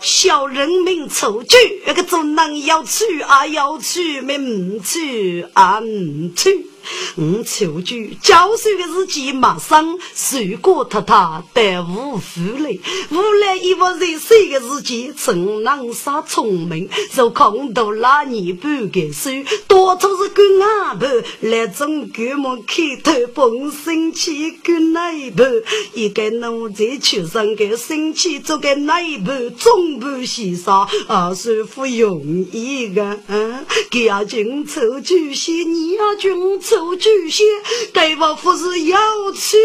[0.00, 5.86] 小人民出去，那个总能要去啊要去，没不去啊不
[6.34, 6.66] 去。
[7.16, 12.78] 我求句教书的时间马上水过他他得无福来，
[13.10, 19.30] 无来一我人生的时间，成能杀聪明，受空读那年半个书，
[19.66, 21.08] 多出是个阿婆
[21.40, 24.72] 来种割木开头本生气个
[25.14, 25.46] 一婆，
[25.94, 36.79] 一个奴才出生个生起做个一婆，中不西沙啊，是不容易个，嗯，给阿君抽句些，你阿君抽。
[36.96, 37.44] 巨蟹，
[37.92, 38.98] 给我不是要
[39.32, 39.56] 去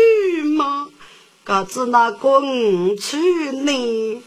[0.44, 0.88] 吗？
[1.44, 3.18] 嘎子那个五去
[3.52, 4.24] 呢？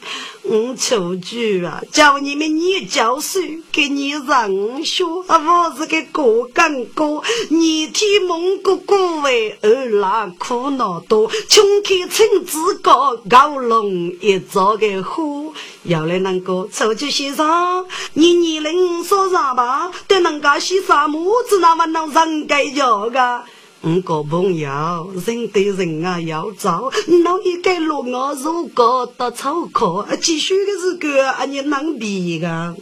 [0.51, 1.83] 我求句啊！
[1.93, 3.39] 叫你们念教书，
[3.71, 4.51] 给你上
[4.83, 7.23] 学，我是个过干哥。
[7.51, 13.91] 你替蒙古古为二郎苦恼多，穷开村子高高龙
[14.23, 15.53] 一早个火。
[15.83, 17.85] 要来能够抽句先生，
[18.15, 19.91] 你年龄说啥吧？
[20.07, 23.43] 对人家洗啥母子那么能人该叫个？
[23.89, 26.91] 五个朋友，人对人啊要找，
[27.25, 32.77] 老一个落我如果到草课，继续的是个啊你能比个啊？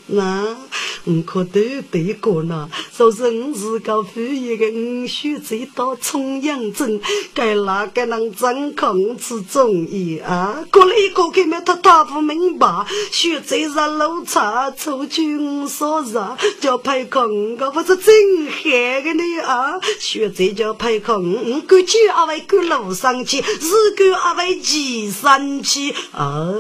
[1.05, 1.61] 五可都
[1.93, 7.01] 对过呢，说是五是个富裕的五学最到重阳镇，
[7.33, 10.65] 该哪个能掌控之中医啊？
[10.73, 19.75] 过来一个根本他打不明白，学最上路差，出去五说啥叫排空个，不是真害的呢啊？
[20.01, 21.07] 学最叫排。
[21.07, 26.53] 太空，我估计阿位过路上去，是过阿位骑上去啊！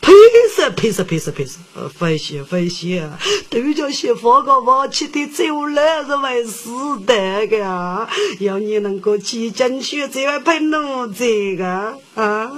[0.00, 0.12] 配
[0.54, 1.58] 色配色配色配色，
[1.98, 3.08] 飞些飞些，
[3.50, 6.70] 都叫些发个瓦起的走来是为死
[7.06, 8.08] 的个，
[8.40, 12.50] 要你能够骑进去，才会配奴这个啊！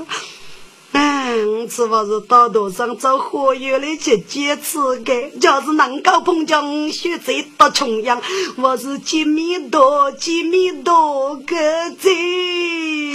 [0.97, 8.22] 嗯，只不是大道上走火药的去坚持的，就是能够碰见学贼到重阳，
[8.57, 11.57] 我是几米多几米多个
[11.99, 13.12] 贼。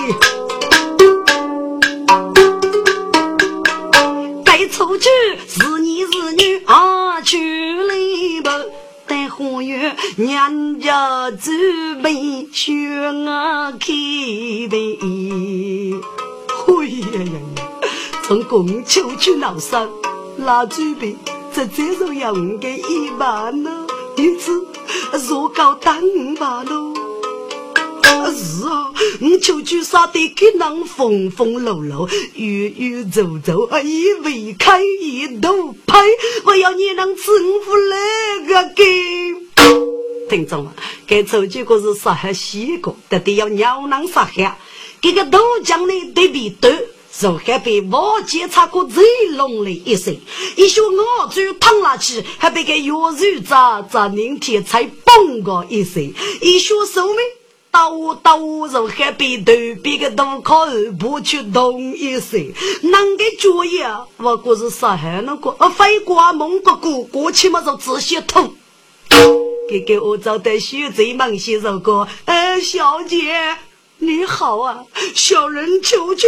[4.43, 5.09] 该出去
[5.47, 7.37] 是你是女啊，去
[7.73, 7.93] 了
[8.43, 8.51] 吧？
[9.07, 12.73] 带火药，娘家准备学
[13.25, 13.79] 啊开
[14.69, 14.97] 呗。
[15.01, 15.05] 哎
[15.91, 15.97] 呀
[17.17, 17.68] 呀！
[18.29, 19.89] 从公丘去闹山，
[20.37, 21.15] 拉准备
[21.51, 23.87] 这这种样的一万呢？
[24.17, 24.67] 因此，
[25.27, 25.99] 若高当
[26.35, 26.93] 把喽。
[28.31, 35.99] 是啊，我求去杀得给人风风露露，雨雨走走，一未开一头拍，
[36.45, 38.83] 我要你能征服那个给。
[40.29, 40.73] 听众们，
[41.07, 44.59] 该抽几个是杀害西瓜，得得要鸟囊杀害，
[45.01, 46.69] 这个豆浆呢得比多。
[47.21, 49.03] 如还被我检查过最
[49.35, 50.15] 浓的一声，
[50.55, 57.17] 一说我就躺下去，还被个药水扎扎明天才嘣个一声，一说寿命
[57.71, 59.51] 到到如还被头
[59.83, 60.65] 别个洞口
[60.99, 62.39] 不去动一声，
[62.83, 63.85] 啷个作业？
[64.17, 65.51] 我估是啥海那个？
[65.69, 68.55] 飞过蒙古过过去嘛就仔细痛。
[69.69, 73.57] 给给我找的学贼忙些首歌，呃，小姐。
[74.01, 76.25] 你好啊，小人求剧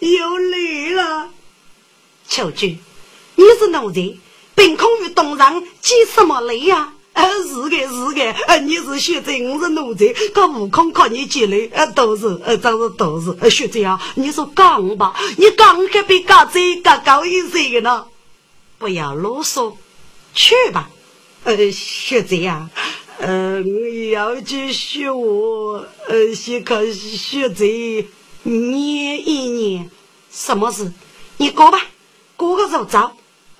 [0.00, 1.30] 有礼了。
[2.26, 2.78] 求剧，
[3.36, 4.18] 你是奴才，
[4.56, 6.92] 凭空与东上，积什么累呀？
[7.12, 13.36] 呃，是的，是的，呃，你是学者，我是奴才，他悟空靠你积累，呃，都是，呃，都是都是。
[13.40, 18.06] 呃，学者啊，你说讲吧，你刚还比刚才高高一些呢。
[18.76, 19.72] 不要啰嗦，
[20.34, 20.90] 去吧。
[21.44, 22.68] 呃，学者啊。
[23.18, 28.06] 呃，我要去学我，呃，先看学这
[28.42, 29.90] 念一念，
[30.30, 30.92] 什么事？
[31.38, 31.80] 你过吧，
[32.36, 33.12] 过个就走。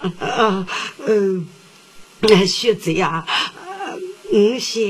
[0.02, 0.66] 嗯嗯
[1.06, 3.24] 嗯，学这呀，
[4.30, 4.82] 我想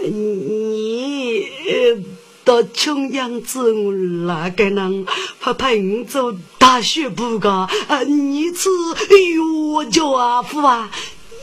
[0.00, 2.02] 你呃
[2.44, 5.06] 到穷养子那个人，
[5.40, 8.68] 怕怕你做大学部个，啊，你是
[9.08, 10.88] 岳家父啊，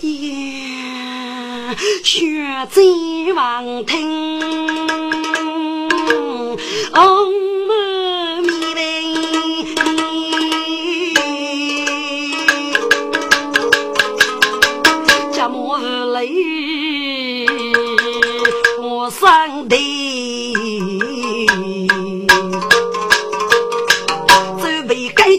[0.01, 0.09] 呀，
[2.03, 2.81] 学在
[3.35, 4.41] 王庭，
[6.93, 7.27] 哦，
[7.67, 8.79] 咪嘞，
[15.31, 15.75] 家母
[16.13, 16.25] 来，
[18.81, 19.75] 我上的。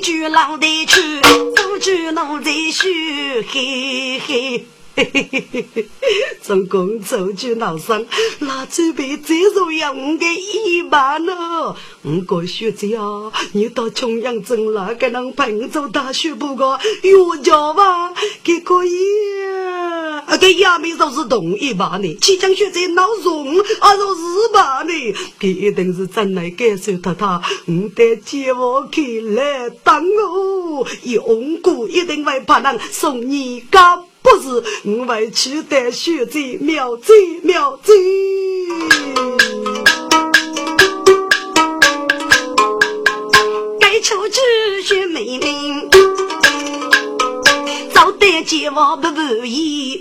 [0.03, 1.23] 举老的去，
[1.57, 4.67] 手举老的去，嘿嘿，
[4.97, 5.89] 嘿嘿嘿嘿嘿
[6.41, 8.07] 总共手举老生，
[8.39, 11.77] 那准备再入养的一半呢？
[12.03, 18.15] 五个学姐啊，你到中央镇那个能陪走大学不过药家吧？
[18.43, 18.97] 给可以
[19.45, 20.37] 啊？
[20.39, 25.15] 给亚美都是同一班的，即将学姐闹容，啊，说是吧的？
[25.39, 34.03] 给一定是真来感受他他，我得接我去来当哦，用过一定会把人送你家，
[34.41, 37.13] 是我会取得学姐妙计
[37.43, 37.93] 妙计。
[44.03, 44.39] 出去
[44.85, 45.91] 学美名，
[47.93, 50.01] 早得见我不不易。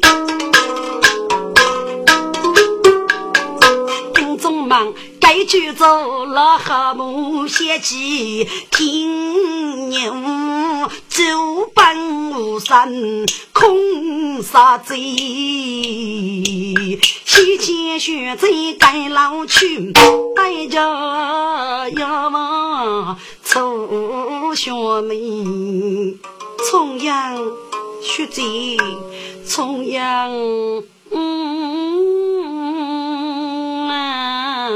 [4.14, 4.94] 丁中忙
[5.28, 10.14] 该去走了和睦些起，听牛
[11.10, 11.24] 走
[11.74, 12.94] 奔无山
[13.52, 14.96] 空杀贼，
[17.26, 18.48] 西迁学在
[18.78, 19.92] 该老去，
[20.36, 23.18] 带着呀嘛。
[23.44, 25.18] 初学妹，
[26.70, 27.36] 重阳
[28.04, 28.44] 学姐，
[29.50, 30.30] 重阳
[31.10, 31.96] 嗯
[33.90, 34.72] 啊，起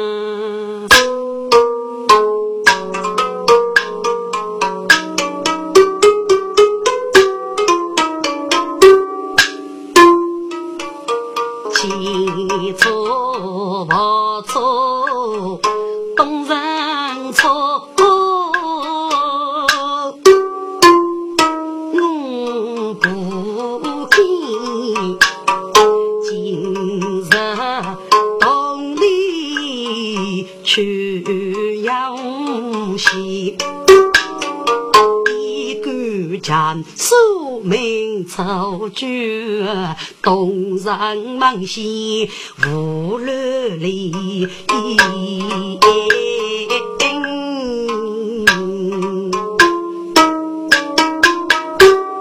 [12.73, 14.78] 初不错，
[36.49, 39.63] 将宿命草居，
[40.23, 42.27] 东城梦西
[42.65, 44.47] 无乱离。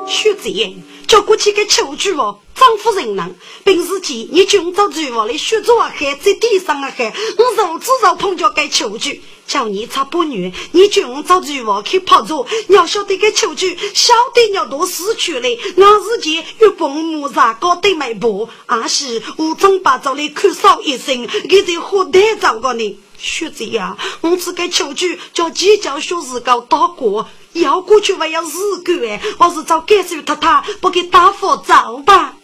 [0.08, 2.40] 薛子言，叫过去给求助哦。
[2.54, 3.30] 张夫人呢？
[3.64, 9.10] 平时间你今朝厨房里学着海在地上啊海，我如此早碰着该求助。
[9.46, 12.34] 叫你差不女，你今朝厨房去泡茶，
[12.66, 15.58] 你要晓得该求助，晓得要多死去嘞。
[15.76, 22.98] 俺自己与父母上高对脉搏，俺是五脏八糟的看少一生，给在活得糟糕呢。
[23.16, 28.48] 学姐呀，我只该求助，叫几教学士高打过，要过去还要日
[28.84, 32.36] 干哎，我是找感受太太，不给大佛走吧。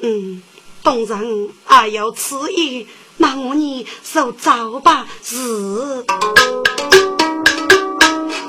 [0.00, 0.42] 嗯，
[0.82, 2.86] 当然还要吃意。
[3.16, 6.04] 那我你受早吧，是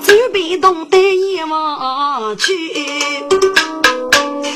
[0.03, 2.51] 准备动得一往去，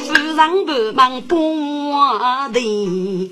[0.07, 1.93] 不让不忙不
[2.51, 3.31] 的。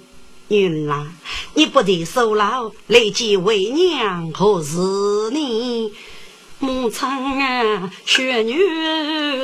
[0.49, 1.07] 女儿，
[1.55, 4.77] 你不得受劳，来接为娘何事
[5.31, 5.91] 呢？
[6.59, 8.57] 母亲啊，学女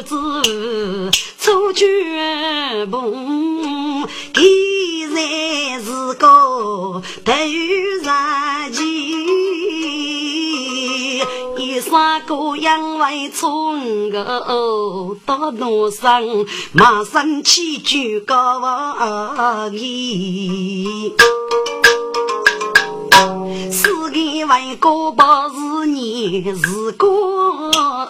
[0.02, 0.16] 子
[1.40, 6.28] 出绝梦，依然是个
[7.24, 7.34] 头
[8.04, 8.82] 上巾，
[11.58, 14.44] 一双个养为春个
[15.26, 16.24] 到路上，
[16.72, 18.60] 马上起就高
[19.72, 21.14] 义。
[24.14, 27.08] 四个外国不是你，是哥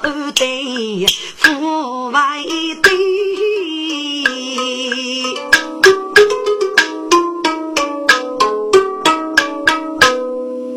[0.01, 0.45] 二代
[1.38, 2.43] 富外
[2.82, 2.91] 代。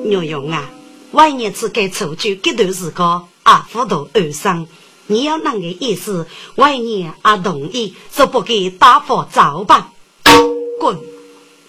[0.05, 0.70] 牛勇啊，
[1.11, 3.05] 外年子该出去，这段时间
[3.43, 4.68] 啊，糊涂二生，
[5.09, 6.29] 你要那个意思？
[6.55, 9.91] 外年啊同意，就不给大佛走吧？
[10.79, 10.97] 滚！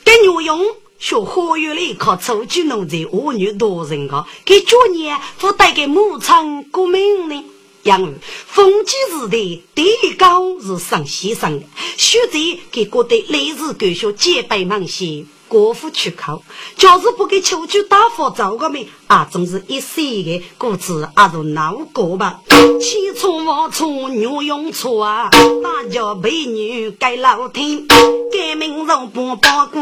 [0.05, 0.63] 给牛勇。
[0.99, 7.43] 学花园里靠出去农在，妇女多人个，给去年不带给牧场过命呢？
[7.83, 8.13] 因为
[8.47, 9.37] 封建时代
[9.73, 15.25] 地高是上先生的，学者给觉得类似感学结拜忙些。
[15.47, 16.43] 国富出口，
[16.75, 22.41] 假是不给秋菊打发走个命，啊，总是一岁的故事，啊，就闹过吧。
[22.81, 25.29] 起初我错牛用错啊，
[25.63, 29.79] 大家美女该老天，改名肉不包孤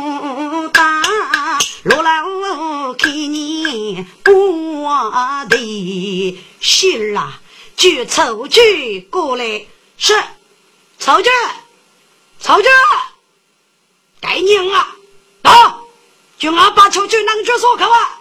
[0.70, 1.02] 单，
[1.84, 7.42] 落楼看你我的心啊，
[7.76, 9.66] 就秋菊过来
[9.98, 10.14] 是
[11.00, 11.30] 秋菊，
[12.40, 12.68] 秋菊，
[14.22, 14.95] 该娘了！
[15.50, 15.82] 啊！
[16.38, 18.20] 就俺把球去囊脚锁口啊！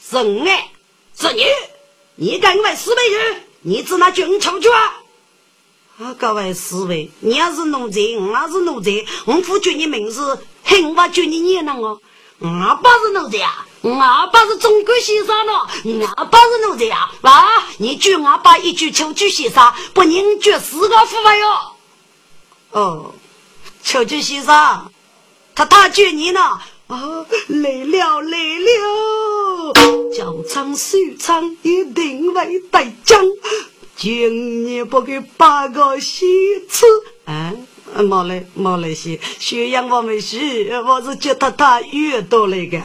[0.00, 0.16] 是
[0.46, 0.70] 哎，
[1.18, 1.44] 是你，
[2.14, 3.42] 你敢为四位人？
[3.62, 4.94] 你只拿军球去啊！
[5.98, 12.00] 啊，各位四位，你要是奴才，我要是奴才，我不叫你名字，很我叫你念了哦。
[12.38, 12.48] 我
[12.82, 15.68] 不是奴才啊，我不是中国先生咯，
[16.16, 17.10] 我不是奴才啊！
[17.22, 21.58] 啊，你叫我把一句球去先生，不认绝四个父辈哟。
[22.70, 23.14] 哦，
[23.82, 24.90] 球去先生。
[25.54, 26.40] 他大叫你呢
[26.88, 27.24] 啊！
[27.48, 29.72] 来了来了，
[30.12, 33.24] 叫唱说唱一定会得奖。
[33.96, 36.26] 今年不给八个喜
[36.68, 36.84] 吃
[37.24, 37.52] 啊！
[38.02, 42.82] 没来没来些，宣扬我们是，我是觉得他越多那个，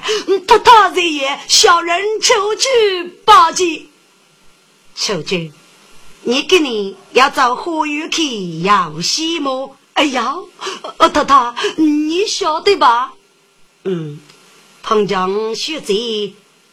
[0.47, 2.67] 他他这也小人求去
[3.25, 3.87] 八戒，
[4.95, 5.51] 求去，
[6.21, 9.75] 你给你要找何玉去要西么？
[9.99, 10.33] 哎呀，
[10.95, 13.11] 呃，太太，你晓得吧？
[13.83, 14.17] 嗯，
[14.81, 15.93] 彭江学者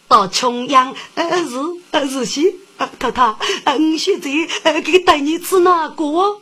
[0.07, 1.57] 到重阳，呃，是
[1.91, 4.29] 呃是些，呃，太太，嗯，学者
[4.63, 6.39] 呃给带你吃哪个？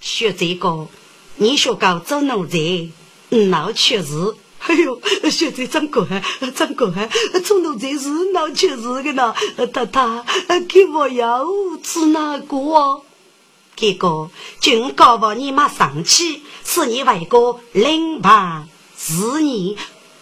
[0.00, 0.88] 学这个，
[1.36, 2.88] 你学搞做奴才，
[3.28, 4.34] 那确实。
[4.66, 6.08] 哎呦，学者长官，
[6.56, 7.08] 长官，
[7.44, 9.32] 做奴才是那确实的呢。
[9.72, 10.24] 太太，
[10.68, 11.46] 给我要
[11.84, 13.02] 吃哪个？
[13.76, 18.64] 结果，军告诉你妈上去，是你外公领牌
[18.96, 19.76] 是你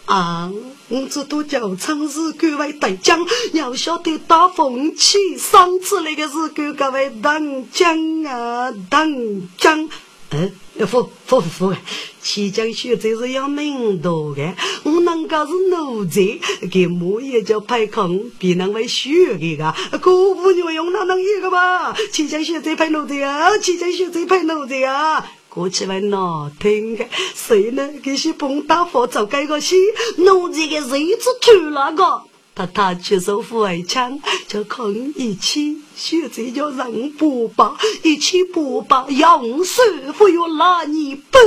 [0.05, 0.51] 啊！
[0.89, 5.17] 我这都叫城市各位大将，要晓得打风起。
[5.37, 9.09] 上次那个是各位当将啊，当
[9.57, 9.89] 将。
[10.35, 10.51] 嗯，
[10.87, 11.75] 不不不不，
[12.19, 14.53] 齐江学这是要命多的。
[14.81, 16.39] 我能够是奴才，
[16.71, 19.71] 给木也叫排空，别人会学的个。
[19.99, 21.95] 可不牛用那能一个吧？
[22.11, 27.05] 齐江学这排奴才啊，齐江学这排奴才啊，过去来难听的。
[27.35, 27.87] 谁呢？
[28.01, 29.75] 给些蹦打火早改个戏，
[30.17, 30.97] 奴才的日子
[31.41, 32.23] 出那个。
[32.55, 39.81] 他他接受父爱枪，就可一起学这叫人不罢，一起不罢，用手
[40.17, 41.37] 不要拉你不，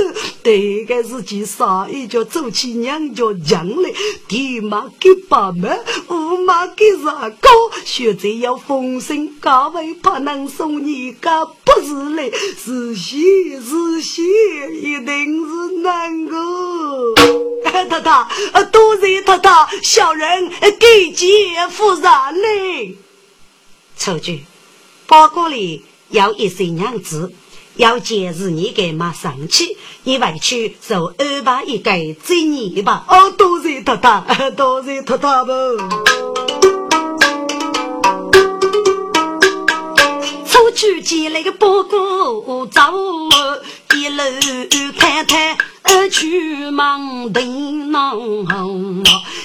[0.43, 3.91] 这个是去杀一脚走起两脚将来，
[4.27, 5.77] 爹妈给爸妈，
[6.09, 7.49] 五妈给啥高，
[7.83, 14.23] 学这要风声高位，怕能送你家，不是嘞，是喜是喜，
[14.81, 16.37] 一定是难过。
[17.65, 21.27] 太太，多谢太太，小人给姐
[21.69, 22.95] 夫上嘞。
[23.97, 24.45] 丑句，
[25.07, 27.33] 包裹里有一些娘子，
[27.75, 31.91] 要见日你给马上去，你回去就安排一个
[32.23, 33.05] 接你吧。
[33.09, 35.51] 哦，多谢太太，多谢太太不。
[40.47, 42.81] 出去接那个包裹走，
[43.95, 44.23] 一路
[44.97, 45.57] 看看。
[46.09, 49.03] 去忙的农，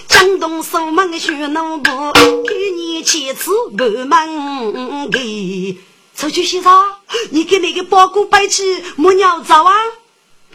[0.08, 2.12] 江东守门学农部，
[2.46, 5.78] 给你妻子过门给。
[6.16, 6.92] 出去先生，
[7.30, 9.74] 你给那个包谷摆起木鸟走啊？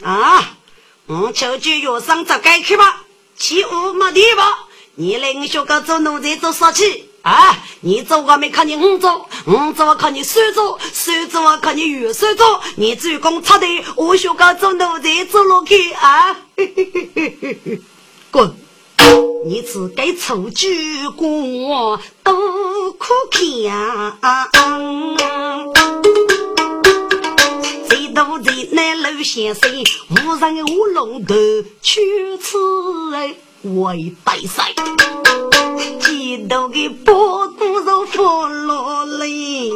[0.02, 0.56] 啊，
[1.06, 3.04] 我出去药商找该去吧，
[3.36, 4.66] 起屋没地吧？
[4.94, 7.07] 你来我学个做奴才做啥去？
[7.22, 7.58] 啊！
[7.80, 12.60] 你做我没看你五做，五做我看你三做，三做我看你月三做。
[12.76, 13.66] 你主公插的，
[13.96, 16.36] 我学个做奴才做落去啊！
[18.30, 18.54] 滚！
[19.46, 23.40] 你只该出去过都可看。
[27.88, 29.70] 谁都在那楼先生，
[30.10, 31.34] 无人无龙头，
[31.80, 32.58] 去此
[33.62, 34.74] 为大赛。
[36.28, 39.70] 几多个波多少佛罗嘞？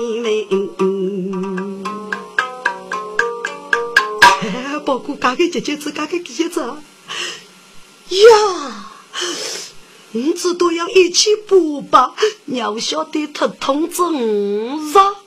[4.43, 6.61] 哎，包括家个姐姐子，家个姐姐子
[8.11, 8.91] 呀！
[10.11, 12.13] 你知道要一起播吧？
[12.45, 15.22] 要晓得他通知我啥？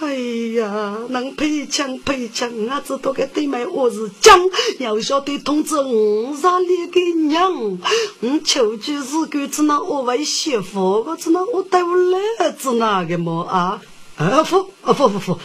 [0.00, 0.14] 哎
[0.58, 4.38] 呀，能配枪配枪，我知道个对面我是将，
[4.78, 7.78] 要晓得通知我啥那个娘，
[8.20, 13.80] 我求句是个只那我为媳妇，我只那我带我来子那个么啊？
[14.16, 15.38] 啊不啊不不不。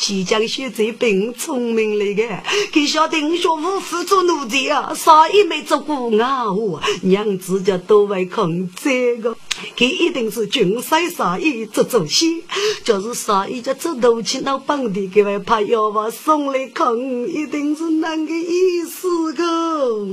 [0.00, 2.42] 即将学这病聪明了个，
[2.72, 6.50] 给晓得我学武夫做奴才啊，啥也没做过啊！
[6.50, 9.36] 我娘子家都会看这个，
[9.76, 12.42] 他一定是军赛杀意做做戏，
[12.82, 16.96] 就是啥意家走头去到本地，给外怕要把送来看，
[17.28, 20.06] 一定是那个意思个。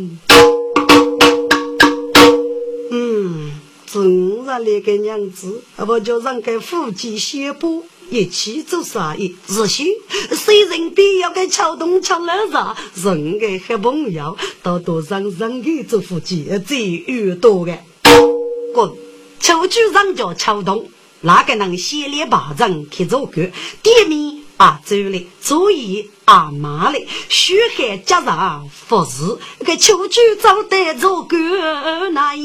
[2.92, 3.52] 嗯，
[3.86, 7.86] 真让那个娘子，啊不就让给夫妻宣布。
[8.10, 9.88] 一起做生意，日新
[10.32, 17.78] 虽然必要给桥东桥南上，人个好朋友，到多上人给做夫妻最越多的。
[18.74, 18.92] 滚！
[19.40, 20.90] 秋菊上叫桥东，
[21.22, 23.52] 哪个能先烈把人去做官？
[23.84, 32.36] 店面把走了，所以阿妈嘞，血海加上服侍，给秋菊找得做官那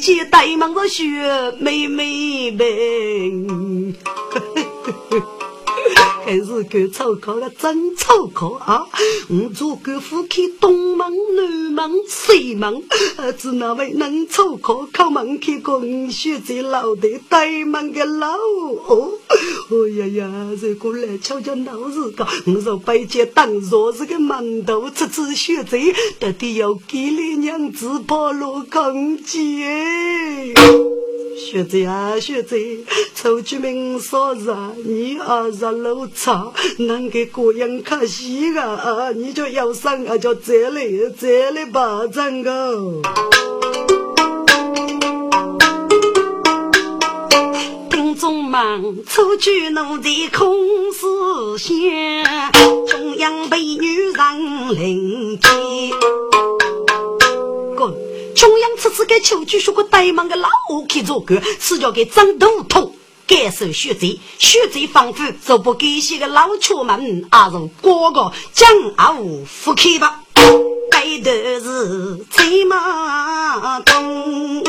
[0.00, 1.04] 见大忙的雪
[1.58, 3.94] 妹妹们。
[6.30, 8.86] 还是个粗口的真粗口啊！
[9.28, 12.84] 我做个夫妻东门南门西门，
[13.36, 19.10] 只那位能粗口靠门去过学在老的大门的老哦！
[19.28, 25.80] 哎呀呀，这过来瞧瞧闹事个，我说白姐当若是个馒头，吃吃学在，
[26.20, 29.64] 到底要给你娘子跑路扛起。
[31.42, 32.56] 学子啊，学子，
[33.14, 34.72] 臭居民说啥？
[34.84, 39.10] 你二十路差，能给过样可惜啊！
[39.16, 43.00] 你就要上啊，就这里这里霸占个。
[47.88, 51.72] 听众们，臭居奴才空思想，
[52.86, 55.48] 中央被女人领接。
[57.74, 57.94] 滚！
[58.36, 62.94] 中央此次给秋菊说个呆忙的老屋去做官，是叫给张都统
[63.30, 68.68] 感受血债，血债仿佛就不给些个老出门，而是过个江
[69.14, 70.24] 湖福气吧。
[70.90, 74.64] 该的是骑马东，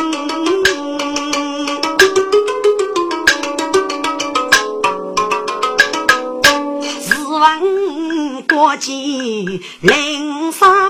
[7.01, 10.80] 十万国际零杀风。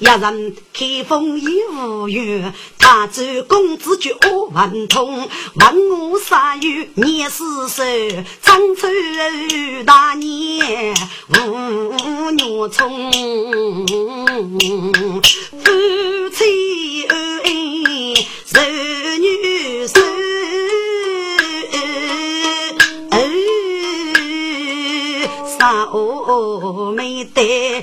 [0.00, 4.16] 一人开封已无缘，他走公子就
[4.52, 5.28] 万通。
[5.56, 8.86] 问我杀有年四十，长寿
[9.84, 10.94] 大年
[11.30, 13.10] 五月冲。
[15.64, 17.40] 夫妻恩
[25.90, 27.82] 啥哦没得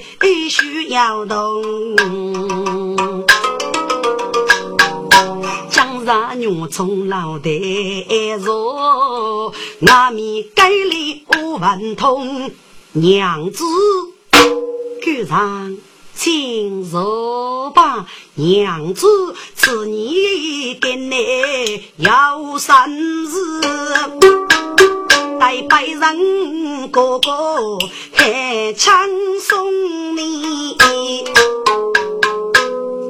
[0.50, 1.96] 需要动，
[5.72, 7.50] 江上女从老的
[8.40, 9.52] 弱，
[9.82, 12.52] 外面改里我万通，
[12.92, 13.64] 娘子
[15.02, 15.76] 赶上
[16.16, 22.74] 请坐吧，娘子此年跟你要生
[23.26, 23.62] 日。
[25.40, 27.78] 待拜人哥哥
[28.14, 29.08] 还唱
[29.42, 30.76] 送你，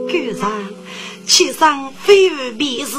[0.08, 0.52] 赶上
[1.26, 2.98] 七上非而必是。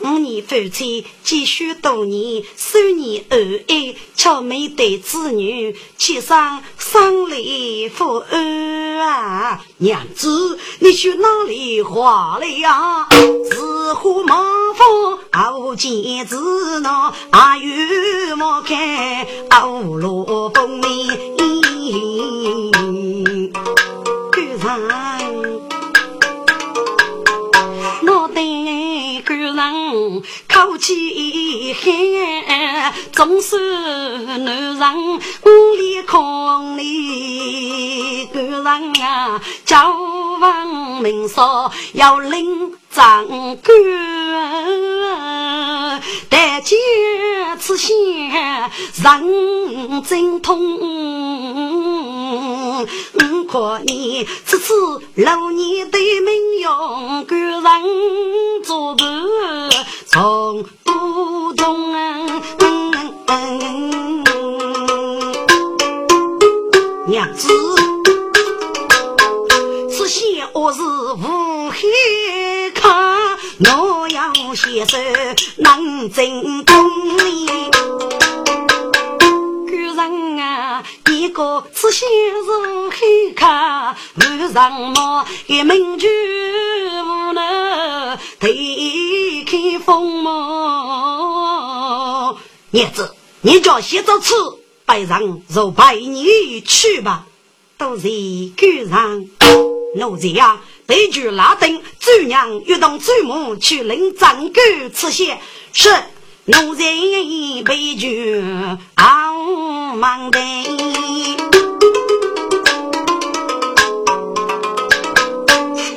[0.00, 9.64] 五年夫妻继续多年，三年恩爱，却没得子女，七上生离父恩啊！
[9.78, 13.08] 娘子，你去哪里花了呀？
[13.50, 14.38] 紫花满
[14.74, 17.12] 腹傲见子呢？
[17.30, 21.08] 阿玉莫开傲罗风里，
[28.34, 28.67] 赶
[29.34, 29.48] 个。
[29.58, 31.90] 人口气狠，
[33.12, 33.58] 总是
[34.38, 38.26] 男人屋里空里。
[38.26, 38.66] 个人
[39.02, 39.92] 啊，叫
[40.38, 43.62] 王明说要领长官，
[46.28, 46.76] 但见
[47.60, 47.94] 此线
[48.94, 50.58] 人精通。
[53.14, 54.74] 我可你此次
[55.16, 57.62] 老年的名用，个人
[58.64, 59.04] 做不
[60.06, 62.42] 从不中啊！
[67.06, 67.48] 娘子，
[70.08, 72.88] 此线我是无黑卡，
[73.58, 74.96] 我要携手
[75.58, 77.46] 能正东里。
[79.66, 92.38] 个人啊，你个此先如黑卡，路上么一门就无能推开风么？
[92.70, 94.32] 叶子，你叫写着吃，
[94.86, 97.26] 白让就陪你去吧。
[97.76, 98.08] 都是
[98.56, 99.26] 狗上，
[99.94, 104.60] 奴才呀，得去拉登，主娘欲动祖母去领长狗
[104.94, 105.38] 吃些，
[105.72, 105.88] 是
[106.44, 106.82] 奴才
[107.64, 108.42] 被拒，
[108.96, 110.38] 傲慢的。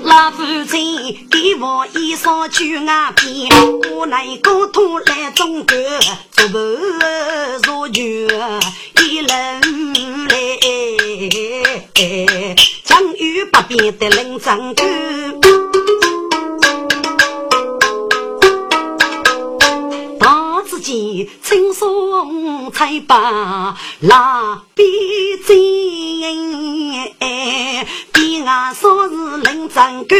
[0.03, 0.77] 老夫子
[1.29, 3.49] 给我一双旧牙皮，
[3.91, 5.75] 我那个土来中国，
[6.31, 6.57] 做不
[7.63, 9.61] 做就一人
[10.27, 10.41] 来。
[12.91, 14.83] 江雨不变的冷战歌，
[20.19, 24.83] 大自己轻松才把蜡笔
[25.47, 25.55] 尖，
[28.45, 30.15] 俺说是冷战歌，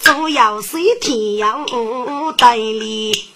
[0.00, 1.64] 主要是天要
[2.36, 3.30] 代理。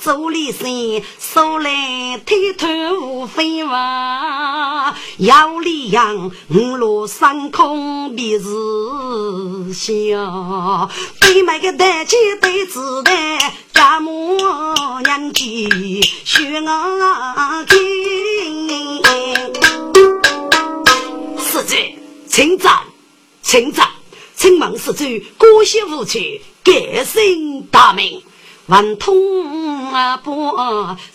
[0.00, 2.66] 做里身，说来推头
[3.00, 10.90] 无飞娃，腰里扬五路上空的是笑，
[11.20, 14.36] 对面个大姐对子弹，家母
[15.04, 17.74] 娘亲学我听。
[21.38, 21.76] 四子，
[22.34, 22.80] 请站，
[23.42, 23.88] 请站，
[24.34, 25.04] 请问四子，
[25.38, 26.42] 姑息无趣。
[26.64, 28.20] 改姓大名，
[28.66, 30.52] 文通啊不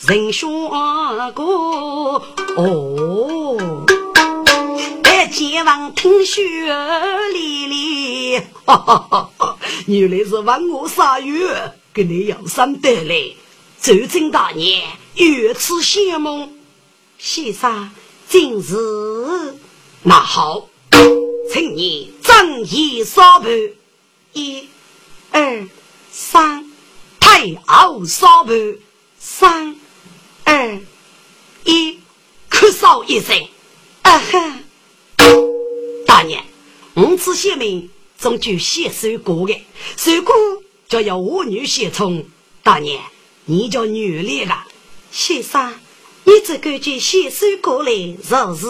[0.08, 0.48] 人学
[1.36, 3.86] 过哦，
[5.04, 6.42] 哎，见王听学
[7.34, 9.58] 哩哩，哈哈哈哈！
[9.88, 13.36] 原来是问我啥月，跟你养生得嘞。
[13.82, 14.84] 周正大年，
[15.16, 16.50] 月此仙梦，
[17.18, 17.92] 先生
[18.30, 19.58] 今日
[20.04, 20.70] 那好，
[21.52, 23.50] 请你正义沙盘
[24.34, 24.68] 一。
[25.32, 25.68] 二
[26.12, 26.72] 三，
[27.20, 28.76] 太后烧盘，
[29.20, 29.76] 三
[30.44, 30.80] 二
[31.64, 32.00] 一，
[32.50, 33.48] 咳嗽一声，
[34.02, 34.60] 啊哈！
[36.08, 36.44] 大娘，
[36.96, 39.62] 五次县命终究写首歌的，
[39.96, 40.36] 水果
[40.88, 42.26] 就要我女写充。
[42.64, 43.00] 大娘，
[43.46, 44.66] 你叫女烈了，
[45.12, 45.80] 先生，
[46.24, 48.68] 你这个就写水果嘞，是不是？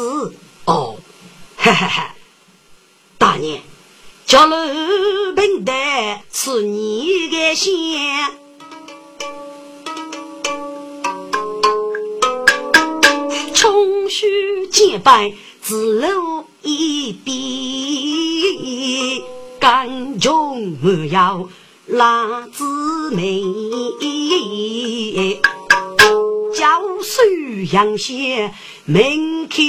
[0.66, 1.00] 哦，
[1.62, 2.16] 哈哈哈，
[3.18, 3.60] 大娘。
[4.26, 4.56] 叫鲁
[5.36, 5.74] 平的
[6.32, 7.72] 是你的先，
[13.54, 18.54] 冲须结拜自路一笔，
[19.60, 21.50] 干中莫要
[21.88, 22.64] 拉姊
[23.12, 23.42] 妹，
[26.60, 27.22] 教书
[27.72, 28.52] 养些
[28.84, 29.64] 明开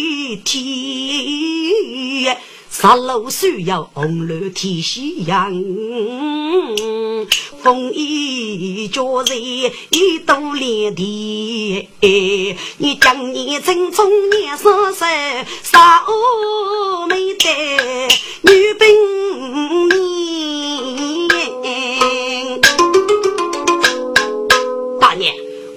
[0.45, 2.37] 天。
[2.69, 5.53] 杀路需要红楼天夕阳，
[7.63, 11.89] 风雨交织一度连地。
[12.79, 15.05] 你将你青春年少时，
[15.63, 17.49] 杀我没得
[18.41, 20.01] 女兵年。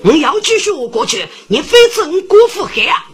[0.06, 3.06] 你，要继续过去，你非我辜负黑啊！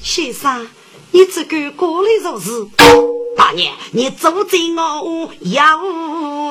[0.00, 0.68] 先生，
[1.10, 2.68] 你这个过来做事。
[3.36, 4.56] 大娘，你走在
[5.02, 5.80] 我要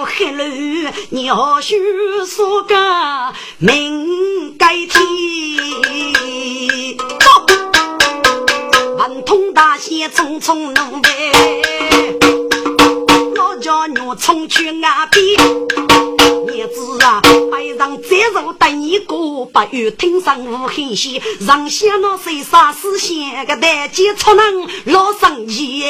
[0.06, 1.78] 黑路，你何须
[2.26, 5.02] 说个命该天？
[8.98, 12.12] 文通大仙匆匆弄来，
[13.38, 16.17] 我叫你冲去岸边。
[16.54, 17.22] 叶子啊，
[17.52, 25.84] 白让再受得你过，不与听上无痕线，让想那谁杀死先个大姐出能老生气。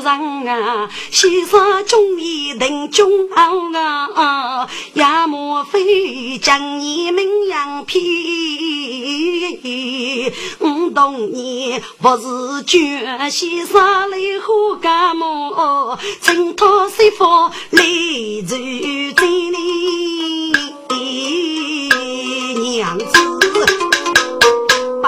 [0.00, 8.02] 人啊，先生中意定中啊，也莫非将你名扬偏？
[10.58, 15.98] 我懂你不是绝先生来何干么？
[16.20, 17.24] 请托师傅
[17.70, 17.82] 来
[18.48, 18.56] 助
[19.16, 20.52] 这里
[22.60, 23.31] 娘子，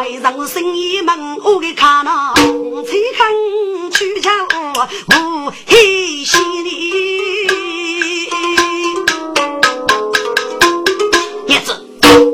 [0.04, 4.30] 背上生意门我给看了，才看去家。
[5.08, 8.28] 无黑心里，
[11.46, 11.74] 叶子，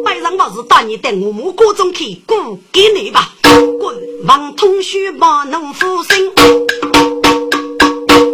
[0.04, 3.36] 摆上帽子带你带我母锅中去，过给你吧。
[3.78, 3.96] 滚，
[4.26, 6.32] 王通须把农夫生，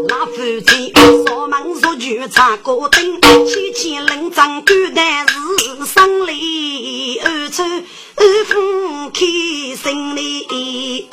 [0.09, 0.95] 那夫妻
[1.27, 7.63] 说忙说就插个灯，七七冷战孤单是生离二处。
[8.19, 9.21] 二夫开
[9.77, 11.07] 心里，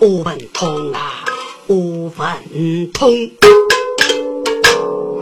[0.00, 1.24] 我文通啊，
[1.68, 1.76] 我
[2.16, 3.30] 文通，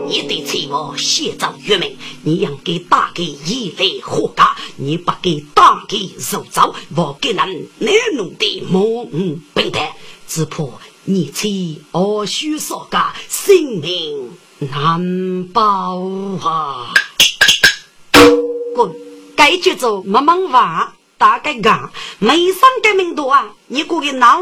[0.07, 7.37] 你的财物写照月明，你应该打给一类货家，你不给打给肉糟，我给人
[7.77, 9.91] 难弄的蒙笨蛋，
[10.27, 10.63] 只怕
[11.03, 15.99] 你妻我须所家性命难保
[16.41, 16.91] 啊！
[18.75, 19.10] 滚！
[19.41, 23.51] 该就做慢慢话，大概讲没上个名多啊！
[23.65, 24.39] 你过个闹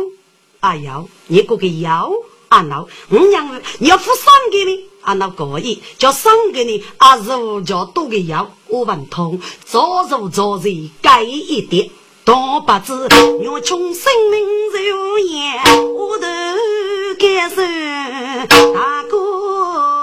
[0.59, 2.11] 啊要，你过个要
[2.49, 11.89] 啊闹，我娘你要付三个呢啊那可以，叫三个呢啊肉叫多个要，我问通，做肉做人该一点，
[12.25, 13.07] 大把子
[13.49, 15.61] 我穷生命如烟，
[15.95, 16.27] 我都
[17.17, 19.98] 感受大哥。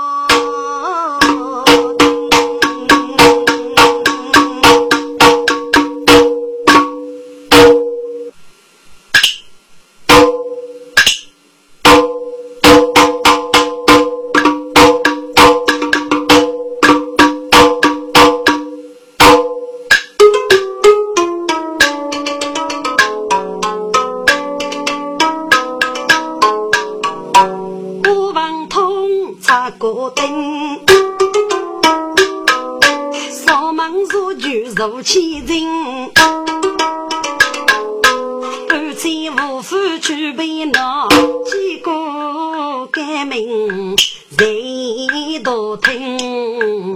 [44.39, 46.95] 谁都听。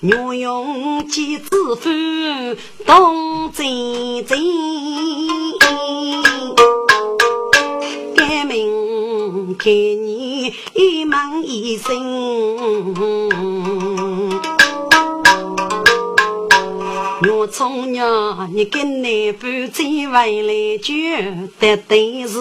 [0.00, 1.88] 女用几子夫
[2.84, 4.38] 当真真，
[8.14, 11.94] 改名开你一门一生。
[17.28, 20.94] 我从娘，你跟那夫妻回来就，
[21.58, 22.38] 得对是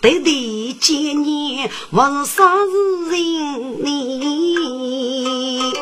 [0.00, 5.72] 得地几年，我是啥子人呢？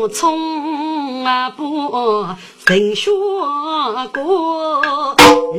[0.00, 2.26] 我从啊不。
[2.66, 3.10] 人学
[4.12, 4.82] 过，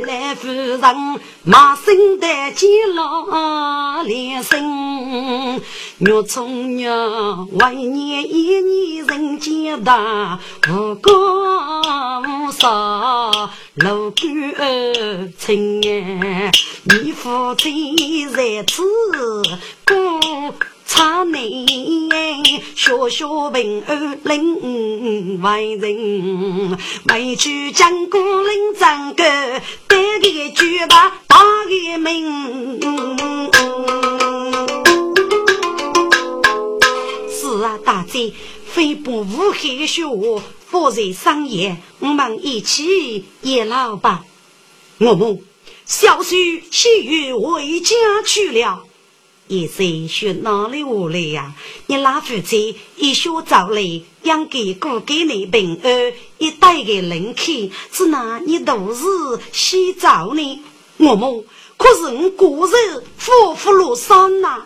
[0.06, 0.80] 来夫人
[1.44, 5.60] 马生的几老连生，
[6.02, 10.40] 我从娘为年一年人间大，
[10.70, 11.12] 无高
[12.22, 13.30] 无少
[13.76, 16.52] 老官亲哎，
[16.84, 18.82] 你父亲在此
[19.86, 20.56] 过。
[20.86, 26.78] 差你小小平安领外人，
[27.10, 29.24] 为去江国领战歌，
[29.88, 32.80] 得个举把大个名。
[37.60, 38.32] 是啊，大姐，
[38.66, 44.24] 非不无害羞，佛在商业，我们一起也老吧。
[45.00, 45.42] 我们
[45.86, 47.96] 小婿喜于回家
[48.26, 48.84] 去了。
[49.50, 51.54] 一岁学哪里话来呀？
[51.88, 53.82] 你老夫妻一学早来，
[54.24, 59.04] 养给过给你平安，一带给人去，是那你都是
[59.52, 60.62] 洗澡呢？
[60.98, 61.44] 我们
[61.76, 62.04] 可是
[62.38, 64.64] 我个人夫妇落山呐！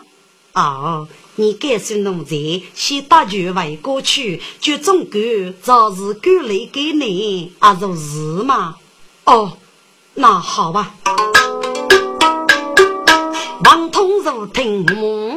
[0.52, 5.18] 哦，你该是奴才，先打就回过去，就总够
[5.60, 8.76] 早日赶来给你，啊，就是吗。
[9.24, 9.56] 哦，
[10.14, 10.94] 那好吧。
[13.64, 15.33] 王通如听我，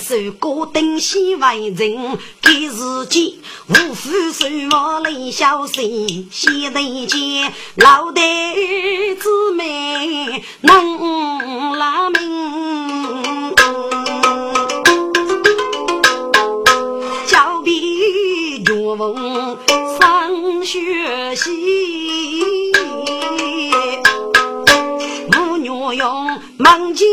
[0.00, 3.38] 该受过登西为人，给自己
[3.68, 8.22] 无福寿我来消息，先得见老弟
[9.16, 13.54] 姊妹能拉命，
[17.26, 19.58] 脚比脚缝
[19.98, 21.50] 上学习。
[25.92, 27.04] 用门前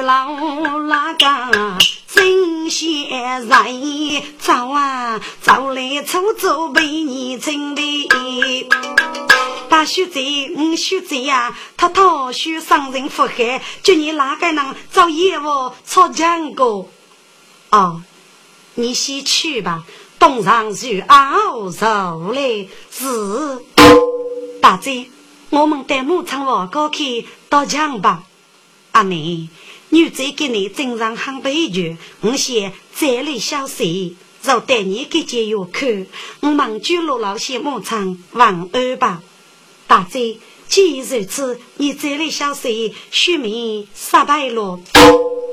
[0.00, 0.34] 老
[0.80, 8.68] 那个真贤人，早啊早来出走被你称的。
[9.68, 10.20] 大叔仔，
[10.56, 16.88] 五叔仔呀，他讨许伤人祸害，叫你哪个能找业务吵架过？
[17.70, 18.02] 哦。
[18.74, 19.82] 你先去吧，
[20.18, 22.68] 东上去熬肉嘞。
[22.90, 23.64] 是
[24.62, 25.10] 大姐，
[25.50, 28.22] 我们带牧场王高去到墙吧。
[28.92, 29.48] 阿妹，
[29.92, 36.06] 女仔给你斟上喝杯酒，我先再来消息，就带你给解药去。
[36.40, 39.20] 我们就落老些牧场晚安吧。
[39.88, 40.36] 大姐，
[40.68, 44.78] 既如此，你这里小婿须名失败了。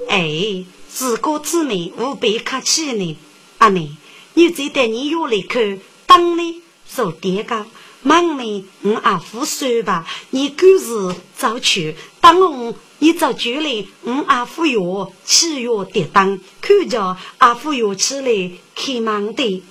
[0.07, 3.17] 哎，自古之美无比客气呢。
[3.57, 3.89] 阿妹，
[4.35, 7.65] 你再带你药来看，当呢做点个。
[8.03, 11.95] 忙呢，我阿父说吧，你狗日早去。
[12.21, 19.63] 当我你早去了，我阿父药起药跌当，看着阿父药起来开忙的。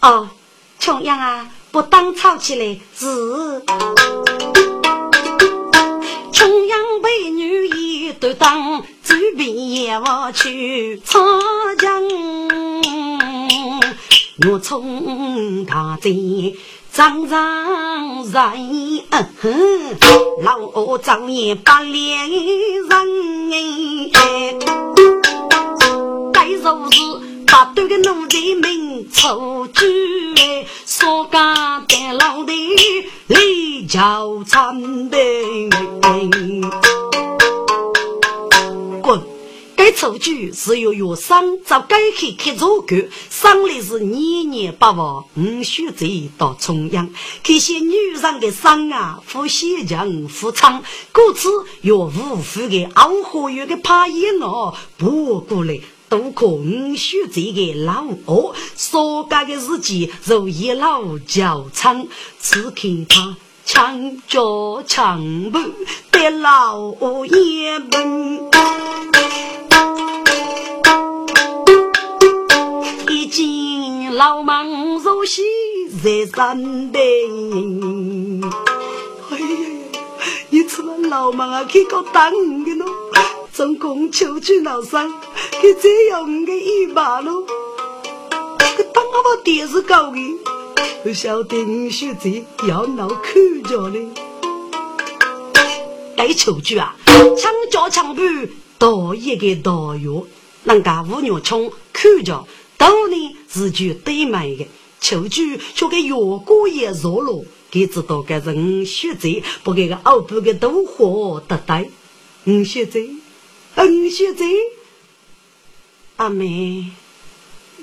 [0.00, 0.28] 哦，
[0.78, 3.62] 穷样啊，不当吵起来是。
[6.32, 11.18] 穷样被女一对当，嘴边也我去擦
[11.78, 12.02] 江。
[14.48, 16.10] 我从大寨。
[16.94, 18.32] 张张人，
[20.44, 22.92] 老张也把脸人
[24.14, 24.54] 哎，
[26.32, 27.00] 该说是
[27.48, 32.52] 把对个奴才们抽举哎，说家的老的
[33.26, 35.18] 李教参的
[39.02, 39.33] 滚。
[39.76, 47.10] 该出去是由药商找该去开茶馆，生的是年年不忘，五血贼到重阳。
[47.42, 51.48] 这些女人的伤啊，富先强，富昌，故此
[51.82, 62.06] 要无富的熬火药的怕烟哦，不过来都靠五血贼的老二，所干的日记如一老教场，
[62.40, 65.58] 只看他枪脚枪步
[66.12, 66.94] 的老
[67.26, 68.50] 爷们。
[74.12, 74.68] 老忙
[75.00, 75.42] 如洗
[76.02, 78.40] 在山顶。
[79.30, 80.00] 哎呀呀，
[80.50, 82.30] 你吃了老忙啊，去搞当
[82.64, 82.86] 的咯？
[83.52, 85.12] 总共求去老三，
[85.60, 87.42] 给这样的一把咯。
[88.76, 90.38] 个当阿把电视搞的，
[91.02, 93.22] 不晓得你学这要闹口
[93.68, 94.06] 角嘞。
[96.16, 98.22] 该求去啊，枪脚枪步
[98.78, 100.24] 多一个大药，
[100.64, 102.46] 人家五娘冲口角。
[102.76, 104.66] 当年是句对买的，
[105.00, 106.14] 秋菊却给月
[106.44, 111.88] 过也弱了，给知道该人学贼，不给个二部的都活得呆。
[112.46, 113.10] 五学贼，
[113.76, 114.44] 五学贼，
[116.16, 116.90] 阿妹，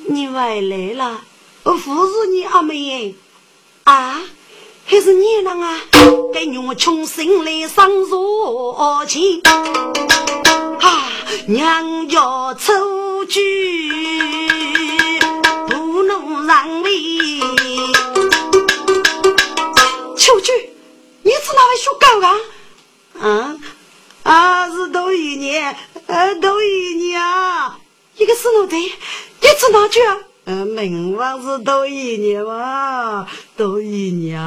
[0.08, 1.22] 你回来了，
[1.64, 3.14] 我服侍你阿妹
[3.84, 4.20] 啊，
[4.86, 5.80] 还是你人啊？
[6.34, 9.42] 给我穷心来上热情，
[10.80, 11.12] 啊，
[11.46, 13.40] 娘家出去。
[16.48, 16.92] 让位，
[20.18, 20.52] 秋菊，
[21.22, 22.36] 你是哪位学狗啊？
[23.20, 23.62] 嗯，
[24.24, 25.78] 啊是都一年，
[26.08, 27.78] 呃都一年啊。
[28.18, 30.18] 一个是奴才，你是哪句啊？
[30.52, 33.26] 嗯，名望是都一年嘛，
[33.56, 34.38] 都一年。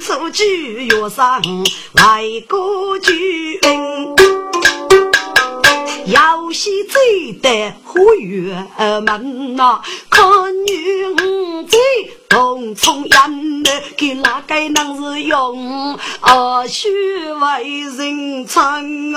[0.00, 1.42] 出去约上
[1.94, 3.58] 外国去。
[6.06, 7.00] 要西走
[7.42, 8.68] 的花园
[9.02, 10.22] 门呐，看
[10.66, 11.76] 女五子
[12.28, 16.64] 同从烟的，给哪个能是用啊？
[16.68, 16.88] 虚
[17.32, 19.12] 为人称，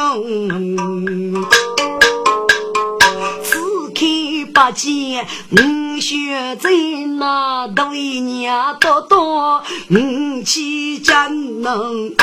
[4.57, 6.71] 看不见五血在
[7.19, 9.61] 那对娘多多
[9.91, 12.15] 五七真能。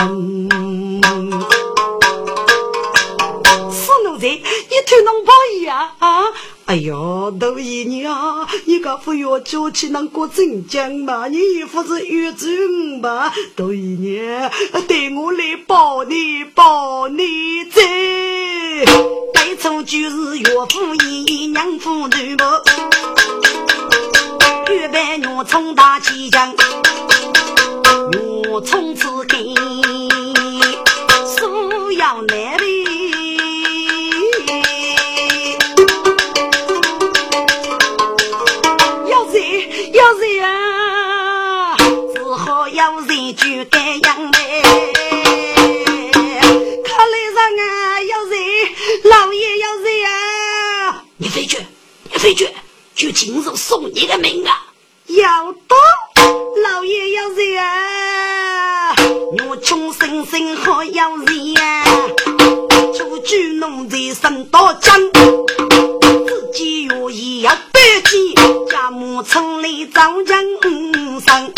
[4.04, 4.40] 奴才，你
[4.84, 6.24] 头弄不一啊啊！
[6.66, 11.28] 哎呦，窦姨娘，你个不要叫起那个镇江嘛？
[11.28, 13.30] 你衣服是越重吧？
[13.54, 14.50] 窦姨娘，
[14.88, 17.82] 带我来抱你抱你走。
[19.34, 22.62] 该出就是岳父姨娘夫女么？
[24.70, 26.50] 月半月冲大旗将，
[28.10, 29.38] 月冲刺根，
[31.26, 31.92] 苏
[42.74, 43.34] 要人。
[43.36, 44.62] 就该样嘞，
[46.84, 48.38] 看来上啊要人，
[49.04, 51.04] 老爷要人啊！
[51.16, 51.58] 你飞去，
[52.10, 52.48] 你飞去，
[52.94, 54.66] 就亲手送你的命啊！
[55.06, 55.76] 要到，
[56.62, 58.96] 老爷要人啊！
[59.48, 61.84] 我穷生生好要人啊！
[62.96, 65.00] 出去农在生到江，
[66.26, 68.34] 自己愿意要百计，
[68.70, 71.52] 家母村里早将五生。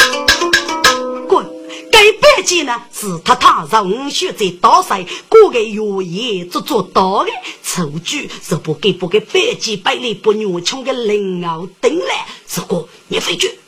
[1.96, 7.30] 该百计呢，是他他让学在大赛，过个月夜做做到的，
[7.62, 12.26] 出去是不给不给百计百里不牛穷的人熬等来。
[12.54, 13.58] 如果你回去，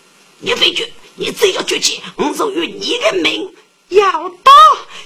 [0.40, 3.50] 你回去，你只要决气，我就与你的命。
[3.88, 4.52] 要到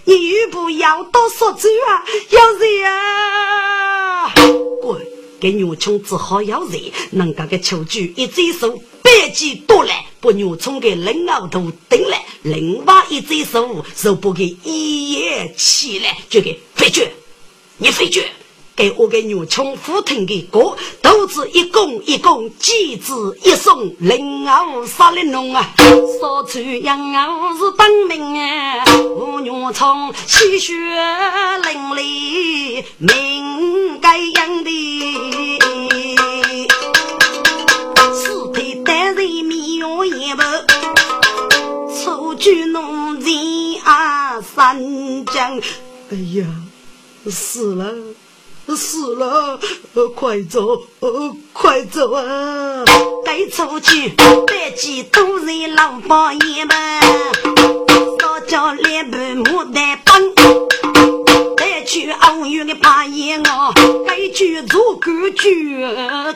[0.02, 2.02] 你又不要多说嘴啊？
[2.30, 4.34] 要人啊！
[4.82, 5.00] 滚！
[5.38, 8.82] 给牛冲只好要人，能干个秋菊一只手
[9.12, 17.12] 百几多来，把牛冲给冷奥头顶来，另外一只手手不给一夜起来，就给飞绝，
[17.76, 18.26] 你飞绝！
[18.74, 25.74] 给我给牛冲福腾的歌，都是一拱一拱，几子一送，灵儿杀了龙啊！
[26.18, 28.82] 说出羊儿是当命啊，
[29.14, 35.58] 我牛冲鲜血淋漓，命该养的，
[38.82, 40.42] 尸体带人面容一不，
[41.94, 45.60] 出去农田啊三江，
[46.10, 46.46] 哎呀，
[47.30, 47.94] 死了！
[48.74, 49.58] 死了，
[50.14, 50.82] 快走，
[51.52, 52.84] 快走啊！
[53.24, 54.08] 该出去，
[54.46, 56.76] 百几都是老佛爷们，
[58.20, 60.22] 少叫两半牡丹帮，
[61.84, 65.80] 去欧元的怕爷我，该去做个去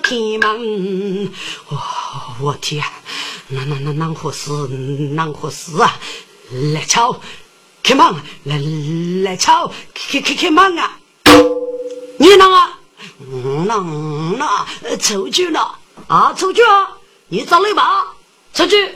[0.02, 1.32] 开门。
[1.70, 2.85] 哇，我天，
[3.48, 4.51] 那那那那何事？
[5.14, 5.98] 那何事啊？
[6.73, 7.20] 来敲，
[7.82, 8.14] 开门！
[8.44, 8.59] 来
[9.24, 10.98] 来敲，开开开门啊！
[12.18, 12.78] 你啷啊？
[13.66, 16.32] 啷啷出去了啊？
[16.35, 16.89] 出去啊！
[17.28, 18.06] 你找来吧，
[18.55, 18.94] 出去！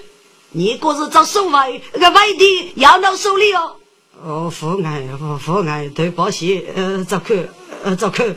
[0.53, 3.77] 你可是找守卫，个外地要到手里哦。
[4.23, 7.49] 哦，父爱父父爱对不起，呃，走去，
[7.83, 8.35] 呃，走去，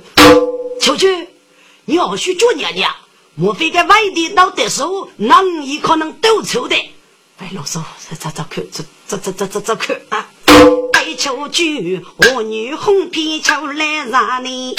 [0.80, 1.27] 出去！
[1.85, 2.89] 你要去做娘娘，
[3.35, 6.76] 莫非在外地闹得手，难以可能斗出的？
[7.38, 7.81] 别啰嗦，
[8.18, 10.30] 走走去，走走走走走走去啊！
[11.18, 14.73] 秋菊，我女红皮秋来让你。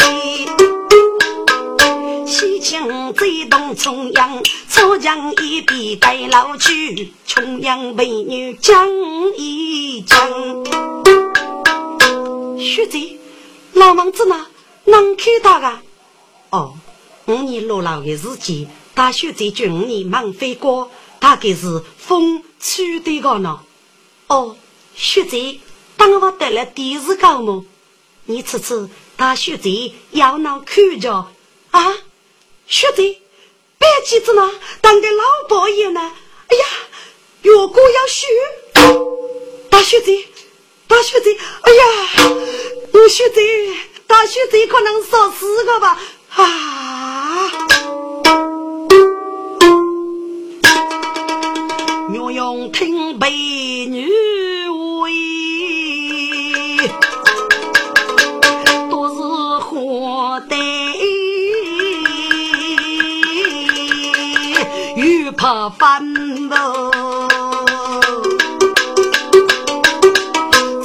[2.26, 8.88] 西江最东重阳，楚江一笔带老去，重阳美女讲
[9.36, 10.18] 一讲。
[12.58, 13.18] 学姐，
[13.74, 14.46] 老王子呢？
[14.84, 15.82] 能看到啊？
[16.50, 16.74] 哦，
[17.26, 23.60] 五年落老的时间，大学在军五年忙飞过，大概是风吹的个呢。
[24.28, 24.56] 哦，
[24.94, 25.58] 学姐。
[25.96, 27.64] 当我得了电视高吗？
[28.24, 31.26] 你次次大学姐要能看着
[31.70, 31.92] 啊？
[32.66, 33.18] 学姐，
[33.78, 34.50] 别急着呢，
[34.80, 36.00] 当个老伯爷呢。
[36.48, 36.64] 哎呀，
[37.42, 38.26] 如果要学
[39.70, 40.26] 大学姐，
[40.88, 41.84] 大学姐，哎呀，
[42.92, 43.40] 你学姐，
[44.06, 46.00] 大学姐可能少四个吧？
[46.34, 47.50] 啊！
[52.16, 54.10] 我用听美女
[65.44, 66.90] 可翻喽！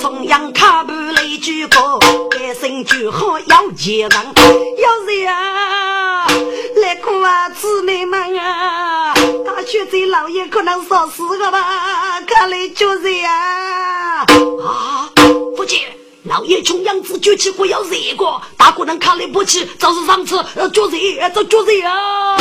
[0.01, 1.97] 中央卡布雷举高，
[2.29, 6.27] 改声就好要接人，要谁啊？
[6.75, 9.13] 来哭啊，姊妹们啊！
[9.45, 12.19] 大学这老爷可能少死个吧？
[12.27, 14.25] 看来就热啊？
[14.61, 15.09] 啊！
[15.55, 15.79] 父亲，
[16.23, 20.35] 老爷穷样子举起不要热过，大姑娘看来不起，就是上次
[20.73, 22.35] 就热，就就热啊！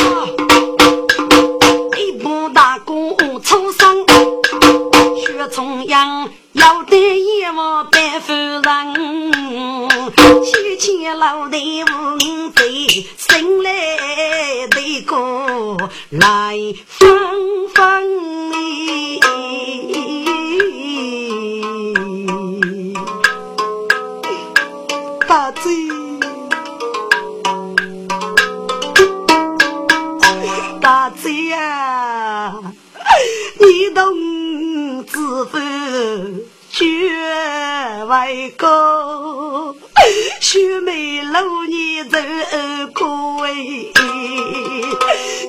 [1.99, 4.05] 一步大公出生，
[5.17, 8.63] 雪重阳要得一窝白夫人，
[10.45, 13.71] 七千老队无名贼，生来
[14.69, 15.77] 的个
[16.09, 16.57] 来
[16.87, 18.49] 风风
[19.19, 19.27] 大
[30.89, 32.51] 大姐啊！
[33.59, 35.59] 你同知否？
[36.71, 39.75] 绝外高，
[40.41, 42.17] 雪梅路你走
[42.95, 43.51] 过哎，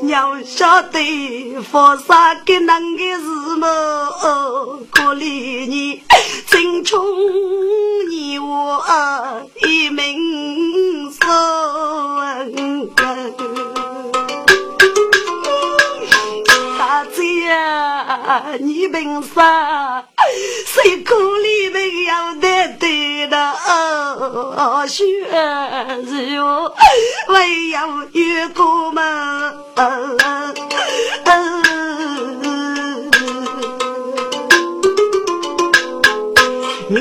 [0.09, 3.23] 要晓得发啥个难个是
[3.57, 3.67] 么？
[4.91, 6.03] 可怜你
[6.51, 7.03] 青春
[8.11, 8.85] 你我
[9.67, 11.27] 一命丧。
[18.61, 20.05] 你凭啥？
[20.67, 23.37] 谁苦里没有得对的？
[24.87, 25.05] 学
[26.03, 26.75] 日我
[27.29, 27.79] 唯有
[28.13, 29.03] 越过门。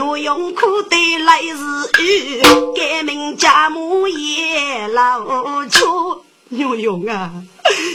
[0.02, 1.56] 我用苦的来日
[2.02, 2.42] 雨，
[2.76, 6.24] 改名家母也老出。
[6.50, 7.32] 牛勇啊，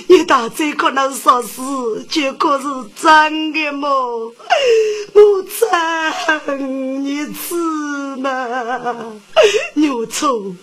[0.06, 3.88] 你大嘴可能说是，结果是真的么？
[3.88, 5.42] 我
[6.46, 7.54] 真你吃
[8.16, 9.12] 嘛？
[9.74, 10.54] 牛臭，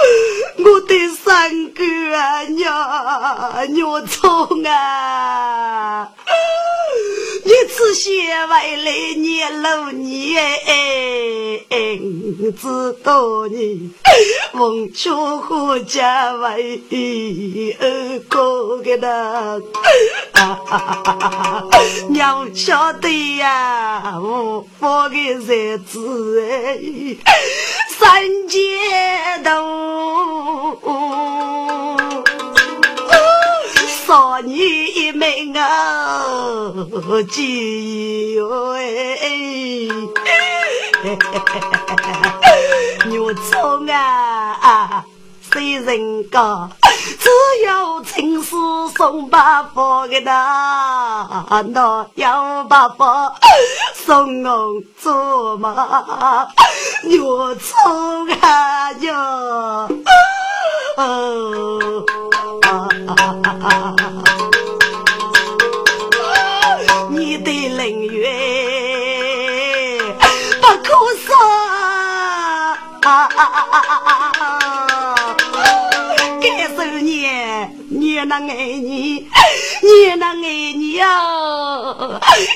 [0.64, 1.82] 我的三哥
[2.14, 6.08] 啊呀，牛葱啊！
[7.44, 8.10] 你只写
[8.46, 10.38] 为了你老年，
[12.60, 13.90] 知道你
[14.52, 16.82] 忘秋和家为
[17.80, 19.60] 二哥的那，
[22.10, 26.78] 娘晓得呀，我发的日子哎，
[27.88, 28.58] 三姐
[29.44, 29.89] 都。
[34.06, 36.24] 少女一命 啊，
[37.30, 38.80] 记哟哎！
[43.06, 45.04] 牛葱啊，
[45.52, 46.68] 谁人家。
[47.18, 47.28] 只
[47.66, 48.50] 有亲师
[48.96, 53.34] 送八方的那，那要八方
[53.94, 56.46] 送我做马，
[57.04, 59.88] 牛葱啊哟！
[60.96, 62.04] 哦，
[67.08, 68.18] 你的人缘
[70.60, 70.92] 不可
[71.24, 71.34] 说，
[78.20, 79.26] 年年能爱你，
[79.82, 81.08] 年能爱你呀，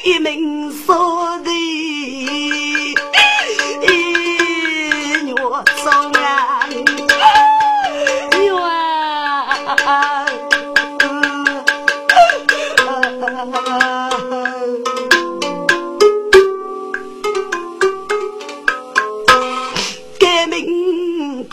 [0.05, 2.95] 一命所的，
[5.43, 6.69] 我送啊。
[20.19, 21.49] 改名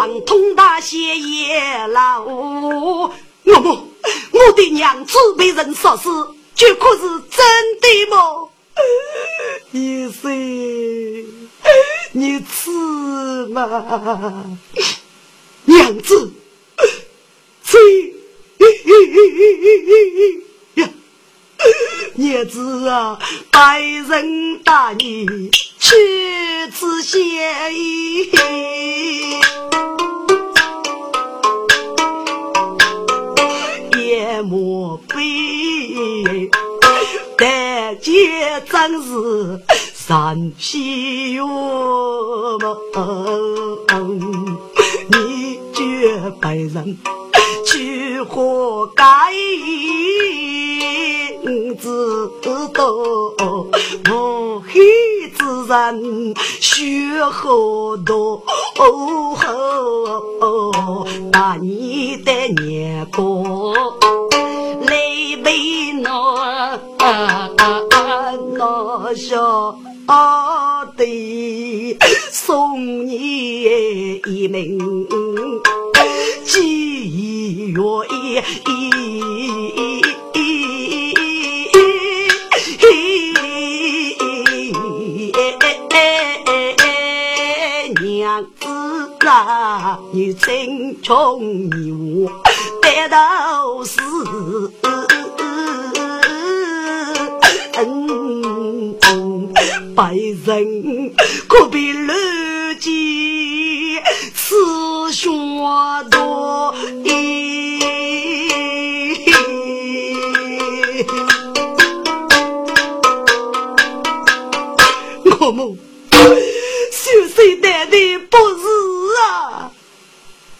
[0.00, 2.22] 王通大写也老。
[2.22, 3.12] 我
[3.44, 3.88] 么，
[4.32, 6.08] 我的娘子被人杀死，
[6.54, 7.46] 这可是真
[7.80, 8.48] 的吗？
[9.72, 10.30] 医生。
[12.12, 12.70] 你吃
[13.50, 14.46] 嘛，
[15.66, 16.32] 娘子，
[17.62, 17.76] 吃
[20.76, 20.88] 呀，
[22.14, 23.18] 娘子啊，
[23.50, 25.26] 白人大你
[25.90, 25.96] 去
[26.70, 27.18] 吃先，
[33.98, 36.48] 也莫非
[37.36, 39.60] 但见真是。
[39.94, 41.44] 山西哟
[42.58, 42.68] 么？
[45.08, 46.96] 你绝白人
[47.66, 49.04] 去活该？
[51.80, 51.88] 知
[52.74, 52.84] 道
[55.70, 58.42] 人血好多，
[61.30, 63.72] 把你的年过
[64.88, 64.90] 来
[65.44, 66.74] 为我
[68.58, 69.38] 那下。
[70.06, 70.84] 啊！
[70.96, 71.96] 对，
[72.32, 74.76] 送你一名
[76.44, 77.78] 几月
[78.24, 78.42] 娘
[89.30, 92.30] 啊，你真穷你我
[92.82, 94.00] 得到是。
[99.94, 101.14] 白人
[101.46, 102.16] 可比乱
[102.78, 102.90] 箭
[104.34, 105.28] 刺血
[106.10, 106.74] 多，
[115.38, 115.78] 我们
[116.90, 118.36] 秀水带的不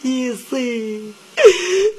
[0.03, 1.13] 一岁，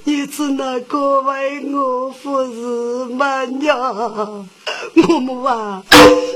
[0.03, 3.43] 你是那个为我服侍吗？
[3.45, 4.47] 娘，
[4.95, 5.83] 我母啊，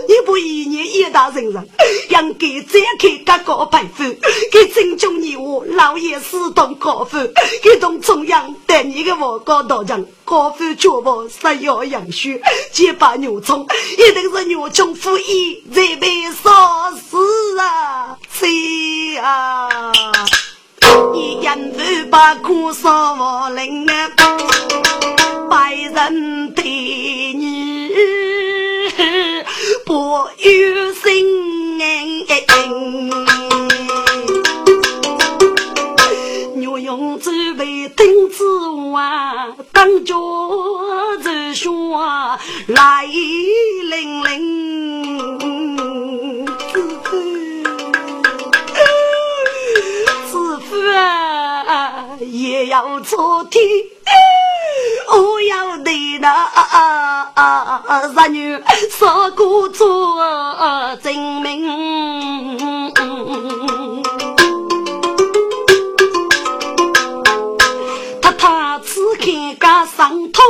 [0.08, 1.70] 你不一年一大人人，
[2.10, 4.18] 应该展开各个派分，
[4.52, 12.42] 给尊重你我老爷私动高分，给同中央带你的王高道长高分确保食药养血，
[12.72, 13.68] 结把牛葱，
[13.98, 18.18] 一定是牛中夫一在被烧死啊！
[18.32, 19.92] 谁啊？
[21.14, 21.80] 一言不
[22.10, 24.12] 把苦烧我灵啊，
[25.50, 27.92] 百人对你
[29.86, 31.26] 不有心
[36.68, 38.44] 我用准备钉子
[38.92, 40.14] 瓦，当家
[41.22, 42.38] 子说
[42.68, 44.36] 来领领。
[52.20, 53.64] 也要做天，
[55.12, 58.58] 我要对那啊女
[58.90, 60.18] 说过做
[61.04, 62.94] 证明。
[68.22, 69.26] 他他此刻
[69.60, 70.44] 家伤痛。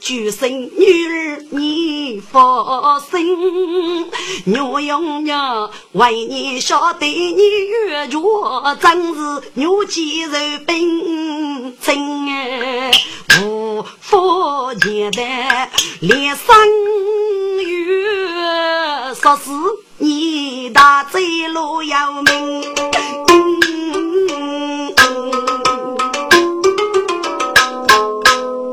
[0.00, 4.06] 举生女儿你放心，
[4.46, 10.32] 我用娘为你晓得你越弱，真是牛肌肉
[10.66, 12.90] 冰真哎，
[13.42, 15.70] 无法简单
[16.00, 16.56] 连生
[17.62, 18.04] 育，
[19.14, 19.50] 说是
[19.98, 21.18] 你大走
[21.52, 22.64] 路要命。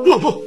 [0.10, 0.47] 我不。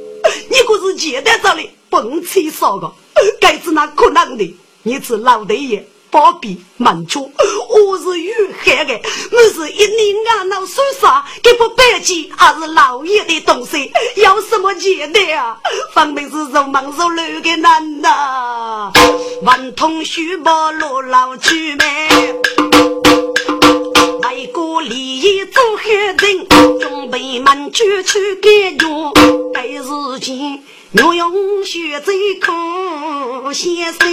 [0.51, 2.91] 你可是简单着哩，本钱少个，
[3.39, 4.53] 该是那可能的。
[4.83, 7.31] 你是老大爷，包庇满足，
[7.69, 8.99] 我是遇害的，
[9.31, 15.57] 我是一年俺脑受伤，给不白金还是老爷的东西，要什么简单啊？
[15.93, 18.91] 分明是肉忙肉乱的男呐！
[19.43, 22.09] 万通虚报落老去呗，
[24.31, 26.17] 为国利益做黑人，
[26.79, 29.11] 准备满足去干用。
[29.53, 30.63] 该是情，
[30.93, 34.09] 我用血在苦先生。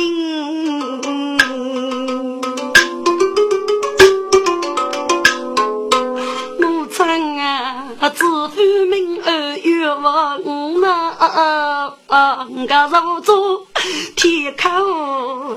[6.59, 11.95] 母亲啊，子父命儿冤枉啊！
[12.09, 12.49] 俺
[12.90, 13.68] 入住
[14.17, 14.69] 天口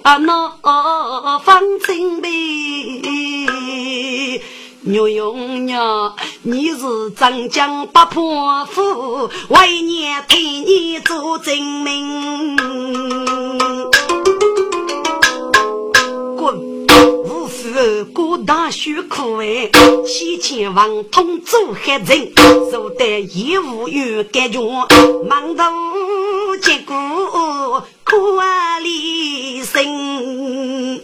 [0.04, 0.50] 啊，那
[1.40, 2.30] 方清碑。
[4.84, 12.58] 牛用娘，你是张江八破夫，为娘替你做证明。
[16.36, 16.88] 滚！
[17.26, 19.70] 无父过大学苦哎，
[20.06, 22.34] 先前王通做黑人，
[22.72, 24.60] 受得业务有感觉
[25.30, 25.72] 忙到
[26.62, 31.02] 结果苦啊离身。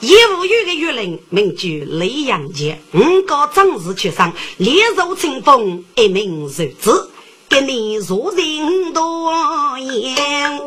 [0.00, 1.68] 业务员的月龄名叫
[1.98, 7.10] 雷阳杰，五个长日出生，烈如清风，一名如子，
[7.48, 10.60] 跟你如人多言，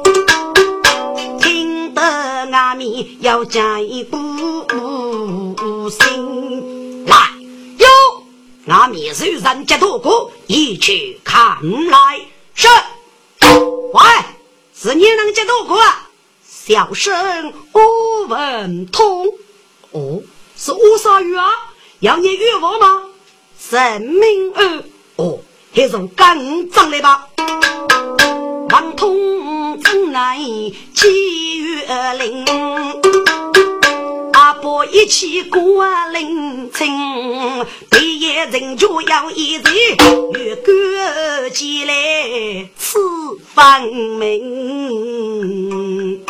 [1.41, 4.17] 听得阿弥要讲一步
[5.89, 6.82] 心，
[8.67, 11.57] 阿弥受人接多过，一起看
[11.89, 12.21] 来
[12.55, 12.67] 是，
[13.93, 14.01] 喂，
[14.73, 16.09] 是你能接多过啊？
[16.47, 19.27] 小生吴文通，
[19.91, 20.21] 哦，
[20.55, 21.49] 是乌鲨鱼啊？
[21.99, 23.03] 要念愿望吗？
[23.59, 24.83] 神明儿，
[25.17, 25.39] 哦，
[25.75, 27.27] 还是刚长来吧。
[28.69, 30.39] 文通真来
[30.95, 32.45] 七月灵，
[34.63, 36.87] 伯一起过灵清，
[37.91, 39.75] 第一人就要一人，
[40.31, 42.97] 越过起来此
[43.53, 46.23] 分明。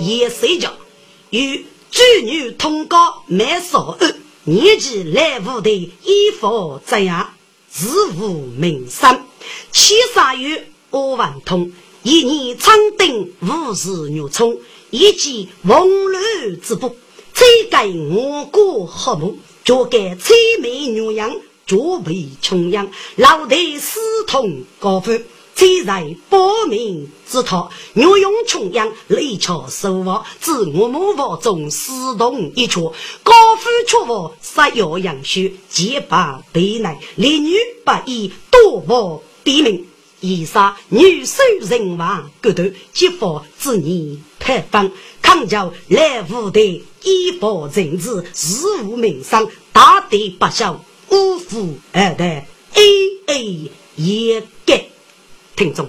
[0.00, 0.72] 也睡觉，
[1.28, 4.14] 与织女同高买少二，
[4.44, 7.34] 年纪来无的衣服怎样？
[7.68, 9.26] 自无名声。
[9.70, 11.70] 七杀月五万通，
[12.02, 14.56] 一年长顶五十牛冲，
[14.92, 16.94] 一记红绿之步，
[17.32, 17.46] 再
[17.86, 21.34] 给我国和睦，就给催美牛羊，
[21.66, 25.18] 作为穷养，老得私通高富。
[25.54, 32.92] 虽在保命之托，若用穷养累巧守望，自我母房中私动一撮，
[33.22, 37.54] 高夫出我杀要养血，结把悲难，连女
[37.84, 39.86] 不义多报毙命，
[40.20, 44.90] 以杀女受人亡，各头结发子女配方，
[45.22, 46.60] 抗教来无的
[47.04, 52.82] 依法政治，事无名声，大地不孝，五夫二代，A
[53.26, 54.90] A 也给。
[55.54, 55.88] 听众，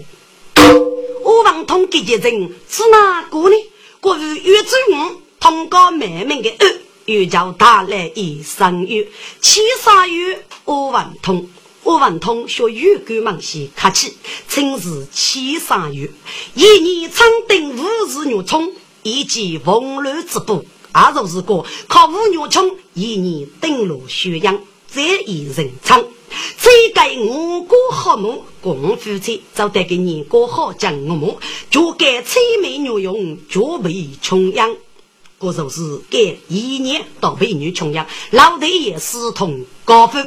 [1.23, 3.55] 我王通给结人是哪个呢？
[3.99, 9.07] 关于岳州人通过妹妹的二，又叫他来一生月，
[9.41, 11.49] 七杀月我王通，
[11.83, 14.13] 我王通学玉官忙些客气，
[14.47, 16.09] 称是七杀月，
[16.55, 18.71] 一年春顶五十月冲，
[19.03, 26.07] 以及风流之步，二就是个靠五月冲，一年登陆宣阳，再以人称。
[26.57, 31.35] 这个我国好梦共夫妻，就得给你过好讲我梦，
[31.69, 34.73] 就给催美女用，就被穷养。
[35.51, 40.17] 这就是给一年到美女穷养，老爹也私通高夫。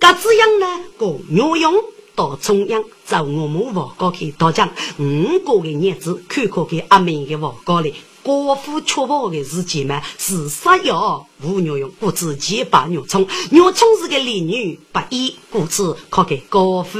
[0.00, 0.66] 这这样呢，
[0.98, 1.72] 个女用
[2.16, 4.68] 到中央，找我们王高去到讲
[4.98, 7.94] 五个的日子，看看给阿妹的王高里。
[8.22, 13.24] 国父确保的事情嘛，是杀要无牛用，故此结把牛冲。
[13.52, 16.98] 牛冲是个丽女，不义，故此可给国父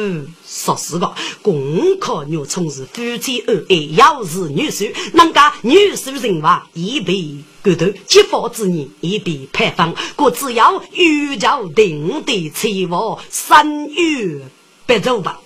[0.56, 1.14] 说事个。
[1.42, 9.94] 公考牛冲是夫妻恩爱，要是女婿，人家女婿人话已被骨头，结发之年已被判放。
[10.16, 14.40] 故只要欲教定的妻我三月
[14.86, 15.40] 不走吧。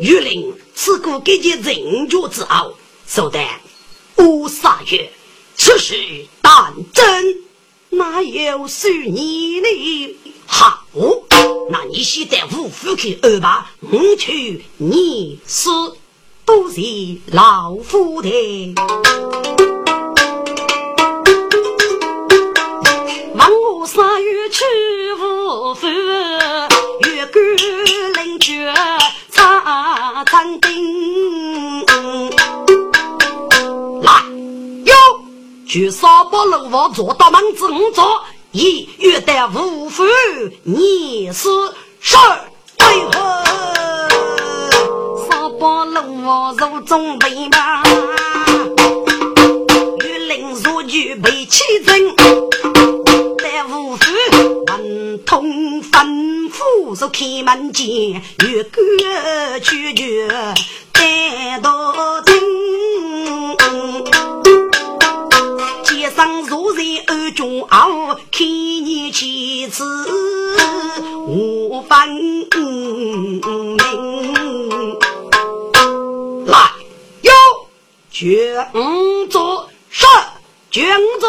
[0.00, 0.52] 玉林。
[0.80, 3.44] 此故给件人脚之后，说得
[4.16, 5.10] 五三月，
[5.56, 5.96] 此事
[6.40, 7.42] 当真，
[7.90, 10.16] 哪有是你的？
[10.98, 11.04] 好，
[11.70, 15.70] 那你先带五夫去安排，我去你是
[16.44, 16.80] 都是
[17.26, 18.74] 老夫的。
[23.34, 23.48] 望
[23.78, 24.64] 我三月去
[25.14, 27.40] 五夫，月桂
[28.14, 28.74] 林绝。
[29.30, 31.86] 茶餐厅
[34.02, 34.12] 来
[34.84, 34.94] 哟，
[35.64, 38.20] 去沙包楼房坐到门子五座，
[38.52, 40.04] 一约得五夫
[40.62, 41.50] 你是
[42.00, 42.16] 十
[42.78, 43.44] 为何？
[45.28, 47.82] 沙包楼房入中备嘛，
[50.02, 52.16] 玉林如举备起阵。
[53.70, 54.04] 五夫
[54.66, 58.80] 文通吩咐说开门见月歌
[59.62, 60.26] 曲曲
[60.92, 62.34] 带到听，
[66.10, 69.84] 上坐在二中傲，看你妻子
[71.26, 73.38] 我分明。
[76.46, 76.72] 来
[77.22, 77.32] 哟，
[78.10, 78.54] 军
[79.30, 80.06] 座是
[80.70, 80.84] 军
[81.20, 81.28] 座。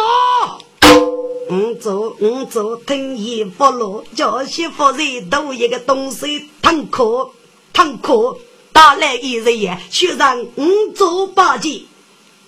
[1.52, 7.32] 五走五走，听衣不落，叫媳妇人都一个东西痛苦，
[7.74, 8.38] 痛苦，
[8.72, 11.82] 打来一日也，学上五走八戒，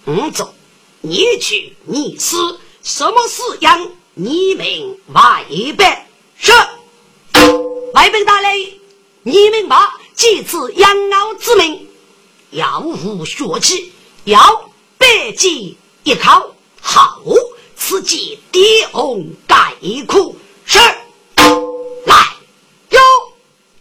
[0.05, 0.53] 五走，
[1.01, 3.91] 你去你死，什么事样？
[4.13, 5.45] 你明外
[5.77, 6.07] 白
[6.37, 6.51] 是。
[7.93, 8.79] 外本大雷，
[9.23, 9.77] 你明白
[10.15, 11.87] 几次养老之命，
[12.51, 13.91] 要无血气，
[14.25, 17.21] 要百计一靠好。
[17.75, 19.75] 此计低红盖
[20.07, 20.77] 苦是。
[22.05, 22.15] 来
[22.91, 22.99] 哟，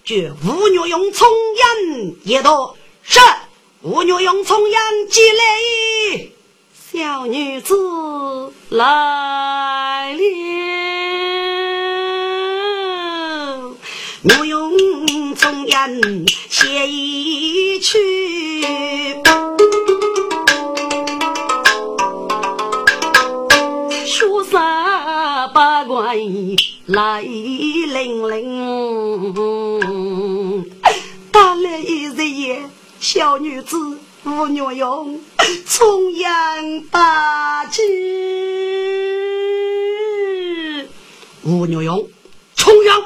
[0.05, 3.21] 绝吴女用葱烟一道是。
[3.83, 4.81] 吴女用葱烟
[5.11, 6.33] 积累，
[6.93, 7.73] 小女子
[8.71, 10.21] 来了，
[14.25, 14.77] 我用
[15.37, 16.01] 葱烟
[16.49, 17.97] 写一曲。
[26.87, 28.35] 来零零，
[31.31, 32.69] 打来一日夜，
[32.99, 35.19] 小女子吴月用
[35.67, 37.81] 重阳八旗。
[41.43, 42.07] 吴月用，
[42.55, 43.03] 重阳，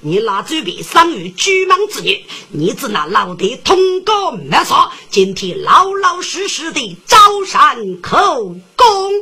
[0.00, 7.16] 你拿嘴皮生于巨蟒之女，你只拿老爹通过没错，今天老老实实的招
[7.46, 9.12] 山口功，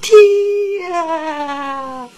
[0.00, 2.08] 天啊！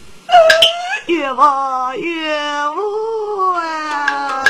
[1.06, 2.34] 越望越
[2.70, 4.44] 无啊，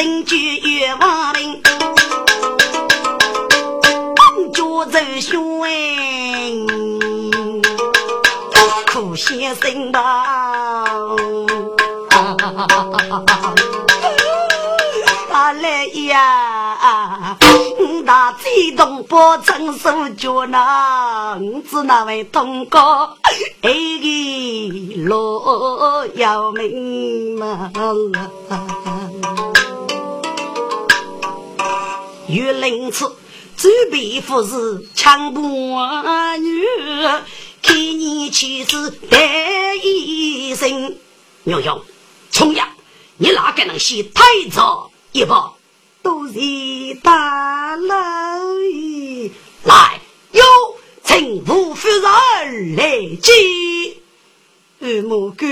[0.00, 1.60] 比李生就越忘明，
[4.16, 5.68] 帮脚走凶哎，
[8.90, 10.94] 苦先生吧。
[15.60, 17.36] 来呀！
[18.04, 21.36] 那激动不承受着那，
[21.70, 23.16] 只那位通过
[23.60, 23.70] 哎
[24.00, 25.42] 个路
[26.14, 27.70] 要命嘛！
[32.30, 33.16] 玉林子
[33.56, 35.42] 准备服侍强婆
[36.38, 36.64] 女，
[37.60, 40.96] 看你妻子得一身，
[41.42, 41.82] 牛勇
[42.30, 42.68] 重阳，
[43.16, 44.92] 你哪个能先太早？
[45.10, 45.52] 一把
[46.02, 46.38] 都是
[47.02, 47.94] 大老
[48.60, 49.28] 爷
[49.64, 50.00] 来
[50.30, 50.42] 哟，
[51.02, 53.32] 请吴夫人来接。
[54.78, 55.46] 二母哥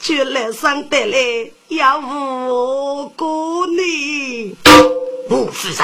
[0.00, 4.56] 就来上得来要五个呢。
[5.28, 5.78] 吴夫人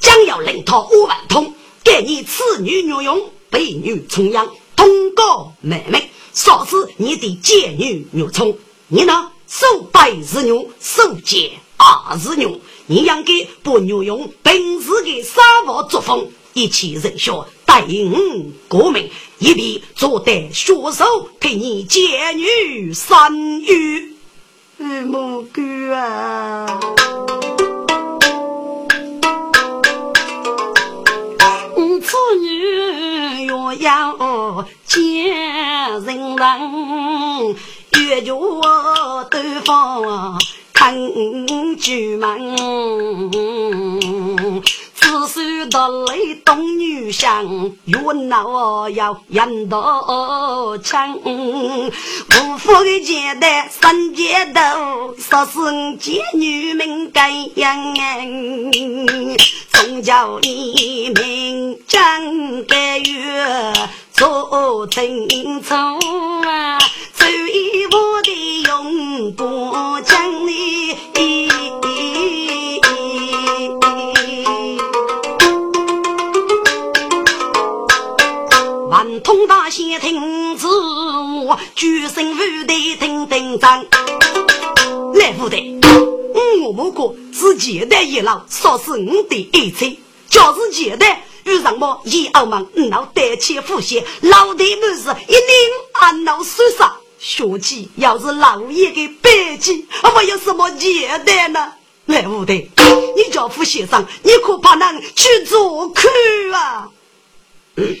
[0.00, 1.54] 将要领他五万通，
[1.84, 8.56] 给你此女女用，被女重养，通过妹妹，说是你的贱女女冲，
[8.88, 9.30] 你呢？
[9.46, 11.50] 手白是牛，手贱。
[11.76, 24.14] 二是牛，你应该把牛用本事的沙漠作风，一起人学带领国民，一必做得血手，替你解女三余。
[24.78, 26.80] 母哥啊！
[33.78, 35.34] 要见
[36.04, 37.56] 人人，
[37.98, 38.34] 越叫
[39.30, 40.38] 对方
[40.72, 40.94] 看
[41.76, 42.56] 举门。
[45.78, 51.16] 子孙的雷东女相，冤闹要引到枪。
[51.22, 57.94] 无福的阶段三阶头，说是见女命该样。
[59.70, 63.72] 总叫你名将该月
[64.12, 65.28] 做正
[65.62, 66.00] 宗
[66.42, 66.76] 啊，
[67.14, 70.96] 走一步的永不将你。
[78.90, 83.84] 万通大仙听旨，我举身无队听兵章。
[85.12, 85.78] 来部队，
[86.62, 90.00] 我某个是简单一老，说是我的爱妻。
[90.30, 95.44] 假是简单遇上么一傲慢，闹胆怯负些，老弟不是一定
[95.92, 96.90] 安老受伤。
[97.18, 101.72] 学起要是老爷的背脊，我有什么简单呢？
[102.06, 102.70] 来部队，
[103.14, 106.08] 你叫副先生，你可怕能去做客
[106.54, 106.88] 啊？
[107.76, 107.94] 嗯。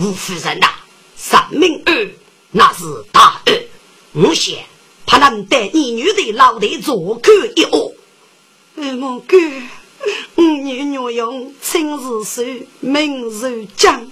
[0.00, 0.66] 吴夫人呐，
[1.14, 2.10] 三命二
[2.52, 3.66] 那是大恩。
[4.12, 4.56] 我想
[5.04, 7.92] 怕能带你女的老弟做客一窝。
[8.76, 9.36] 我哥，
[10.36, 12.42] 五年女用今日寿，
[12.80, 14.10] 明日将，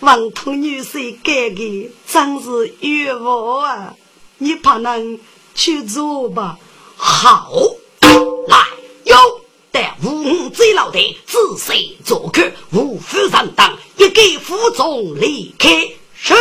[0.00, 3.94] 王通女婿改个真是冤枉啊！
[4.38, 5.20] 你怕能
[5.54, 6.58] 去做吧？
[6.96, 7.52] 好，
[8.48, 8.56] 来
[9.76, 12.42] 有带吴贼老弟仔细做客，
[12.72, 13.76] 无夫人等。
[13.98, 15.68] 一给府中离开，
[16.14, 16.34] 是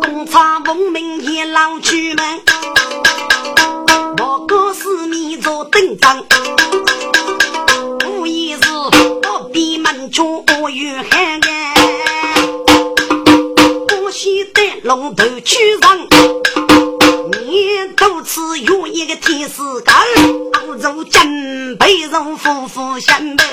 [0.00, 2.40] 公差奉命也老出门，
[4.18, 6.24] 我哥四面做灯章，
[8.06, 11.74] 无疑是我闭门捉鱼汉哎，
[14.04, 15.98] 我先带龙头去上。
[17.52, 19.92] 你多次用一个天使狗，
[20.54, 23.44] 熬做金杯人夫妇相配。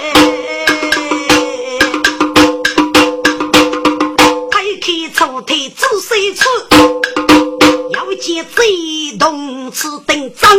[4.50, 6.46] 开开抽屉仔细吃，
[7.92, 10.50] 要见贼动吃等脏。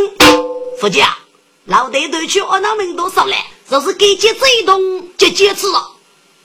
[0.79, 1.17] 夫家
[1.65, 3.35] 老弟都去我那门多少了？
[3.71, 5.93] 这是给接贼动接接吃了。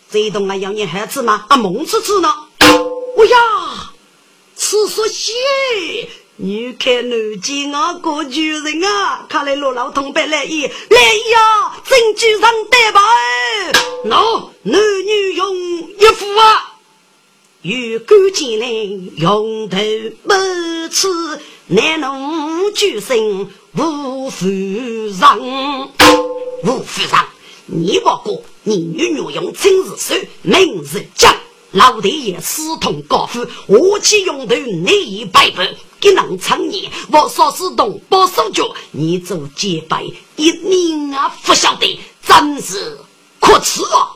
[0.09, 1.43] 贼动啊，要你孩子吗？
[1.49, 2.33] 啊，蒙吃吃呢？
[2.61, 3.91] 哎呀，
[4.55, 5.33] 吃说些。
[6.37, 13.01] 你看南京啊，个巨人啊，看来罗老同辈来意来意啊，真举上代吧？
[14.03, 16.75] 喏，男女用一副啊，
[17.61, 18.67] 有干见来
[19.15, 19.77] 用头
[20.23, 20.33] 不
[20.91, 21.07] 吃，
[21.67, 23.47] 难弄举身
[23.77, 25.89] 无夫人，
[26.63, 27.19] 无夫人，
[27.67, 31.33] 你不过你女女用真是手，明日将。
[31.71, 35.75] 老爹爷私通高夫，我去用头你一百分，
[36.05, 40.03] 给能成年，我少是动保手脚，你做结拜
[40.35, 42.95] 一年啊不晓得，真是
[43.39, 44.13] 可耻啊！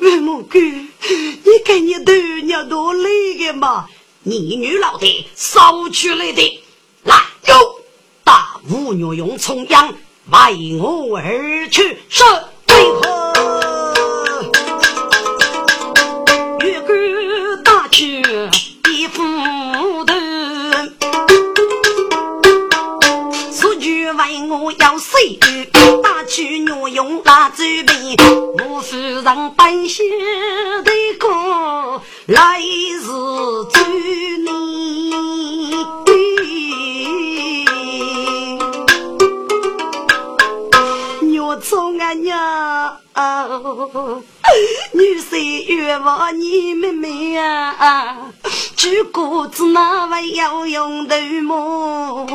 [0.00, 2.12] 岳母哥，你看你头
[2.44, 3.86] 娘多累的嘛？
[4.24, 6.62] 你女老的烧出来的，
[7.04, 7.16] 来
[7.46, 7.54] 哟，
[8.22, 12.22] 大吴女用重阳为我而去，是
[24.52, 25.38] 我要谁？
[26.02, 28.16] 打去女用那酒杯，
[28.64, 29.24] 我夫人
[29.56, 30.02] 本写
[30.84, 32.60] 的歌，来
[33.00, 33.06] 自
[33.72, 33.84] 祝
[34.44, 35.12] 你。
[41.40, 42.96] 我从啊娘，
[44.92, 48.32] 女婿冤枉你妹妹啊啊！
[48.82, 51.14] 举锅子那位要用头
[51.44, 52.26] 么？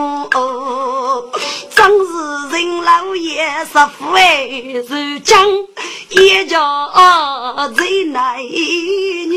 [1.76, 4.48] 真是人老爷是富哎，
[4.88, 5.36] 如今
[6.11, 6.90] 也叫
[7.76, 9.36] 最男女，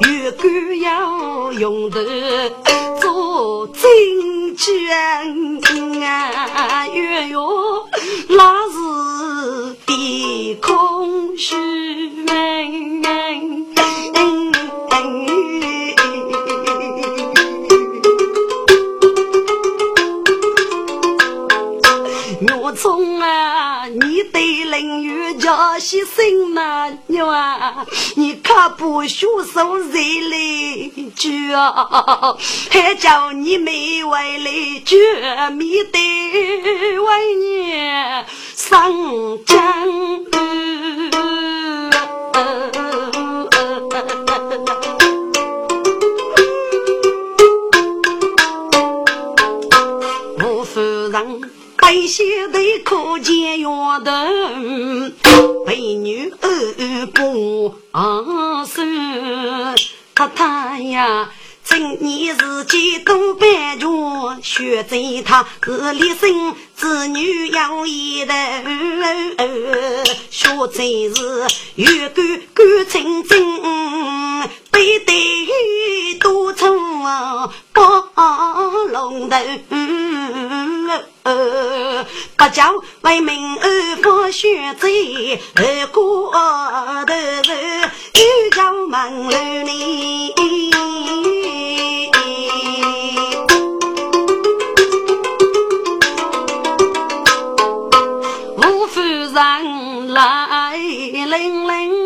[0.00, 2.00] 越干要用头
[3.00, 4.90] 做真君
[6.04, 6.88] 啊！
[6.88, 7.88] 月哟，
[8.30, 11.54] 那是的空虚
[22.78, 23.86] 我冲啊！
[23.86, 27.84] 你对邻居叫些声呐，娘啊！
[28.14, 32.36] 你可不学手热来句啊！
[32.70, 34.96] 还叫你没为来句，
[35.56, 35.98] 没得
[37.00, 37.72] 为你
[38.54, 38.92] 上
[39.44, 39.58] 江。
[51.88, 57.74] 白些的可见丫头，美女儿不
[58.66, 59.74] 生，
[60.14, 61.30] 太太呀，
[61.64, 68.34] 今年自己多半全，学在他是立身子女养一的，
[70.28, 71.46] 学在是
[71.76, 73.30] 有个干清净，
[74.78, 76.66] 背对多粗
[77.02, 77.82] 包
[78.92, 79.36] 龙头。
[82.36, 84.86] 不叫为民而发血债，
[85.56, 87.52] 二哥头
[88.14, 90.32] 又叫门楼里。
[98.56, 99.34] 吴夫人
[100.14, 101.97] 来领领，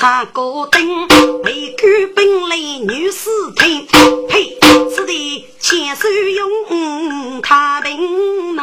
[0.00, 1.08] 那无茶高灯。
[1.42, 3.84] 为官本来女士听，
[4.28, 4.56] 呸！
[4.94, 8.62] 此地千手用太平闹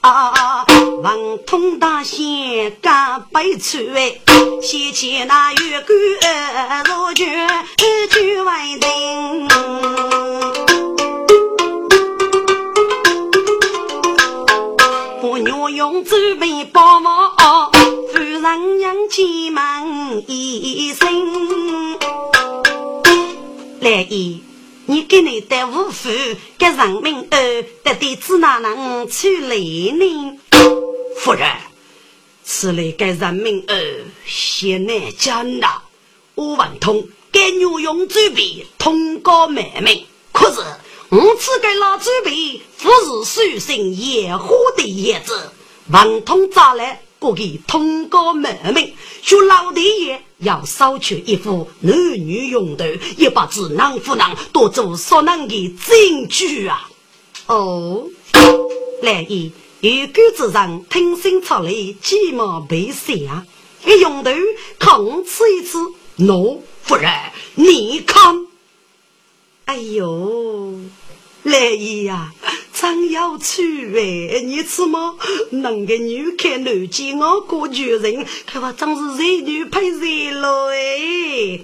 [0.00, 0.64] 啊！
[1.02, 4.20] 王通大仙干杯出哎，
[4.62, 7.24] 先起那月官入局
[8.08, 9.48] 局外定，
[15.20, 17.77] 不要用纸笔包我。
[19.08, 21.98] 人扬起门一声，
[23.80, 24.42] 来姨，
[24.86, 26.10] 你给你的五福
[26.58, 30.38] 给人民儿的弟子哪能去理呢？
[31.16, 31.50] 夫人，
[32.44, 35.82] 此类给人民儿先难讲呐。
[36.34, 40.60] 我文通给牛用嘴笔通过门明，可是
[41.08, 42.90] 我只给老嘴笔不
[43.24, 45.50] 是书生野花的叶子，
[45.90, 47.00] 文通咋来？
[47.18, 48.92] 过去通过门门，
[49.22, 56.88] 说老爹爷要收取一副男女用的，一把智囊夫囊多做所能的证据啊！
[57.46, 58.06] 哦，
[59.02, 59.50] 来意
[59.80, 63.44] 有狗子人听信出来，鸡毛被下，
[63.84, 64.30] 一用头
[64.78, 65.78] 看吃一次。
[66.18, 67.10] 喏，夫人，
[67.54, 68.46] 你看，
[69.64, 70.80] 哎呦！
[71.44, 72.32] 来姨呀，
[72.74, 74.40] 真有趣哎！
[74.40, 75.16] 你怎么
[75.50, 81.60] 能个女看男见我过女人，可话真是热女配热了哎！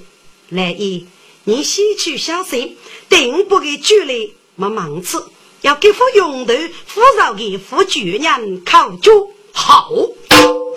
[0.50, 1.06] 来意，
[1.44, 2.76] 你先去小心，
[3.08, 5.18] 定不给酒来没忙吃，
[5.62, 6.54] 要给副用头
[6.86, 9.10] 扶着给副主人靠脚。
[9.52, 9.90] 好，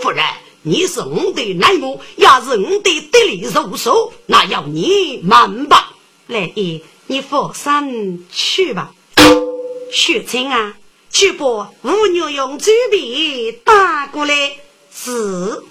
[0.02, 0.24] 夫人，
[0.64, 5.94] 你是我的内幕，也是我的得力助手，那要你忙吧。
[6.28, 6.82] 来姨。
[7.10, 8.92] 你放心去吧，
[9.90, 10.76] 雪清啊，
[11.10, 14.58] 去把五牛用嘴皮打过来。
[14.94, 15.64] 是，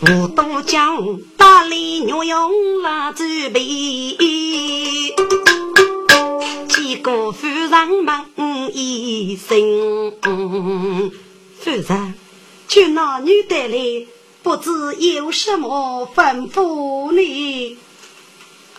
[0.00, 5.14] 我都将大力牛用拉嘴皮，
[6.68, 8.26] 几个夫人们
[8.74, 10.12] 一声。
[11.58, 12.14] 夫人，
[12.68, 14.06] 就那女的来，
[14.42, 17.78] 不知有什么吩咐呢？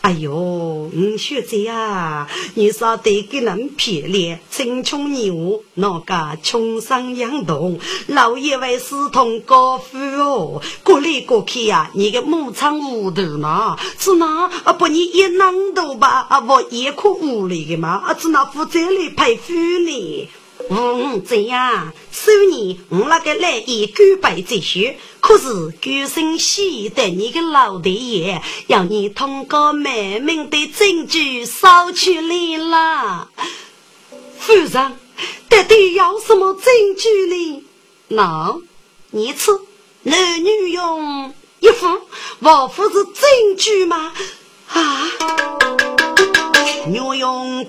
[0.04, 20.28] 哎呦，你学姐呀，你说得给人骗脸，青穷年物，那个穷生养动，老一位是同高富哦，过来过去呀，你个牧场屋头嘛，是那啊不你一囊多吧，啊我一颗屋里的嘛，啊是那负责来配夫呢。
[20.70, 29.92] 嗯，这样，虽然我那个来一九百这些，可是高声喜的你个老爹爷，要你通过满
[30.22, 33.28] 门的证据烧出来了。
[34.38, 34.72] 夫人，
[35.48, 36.64] 到底要什么证
[36.96, 37.62] 据呢？
[38.08, 38.58] 那，
[39.10, 39.52] 你吃
[40.02, 41.86] 男女用一副，
[42.40, 44.12] 我不是证据吗？
[44.68, 45.10] 啊，
[46.86, 47.64] 女用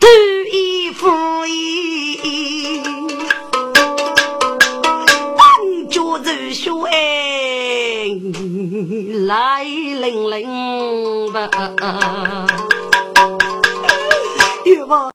[1.00, 1.40] 哥哥。
[9.26, 11.48] 来领领吧，
[14.64, 15.08] 月望。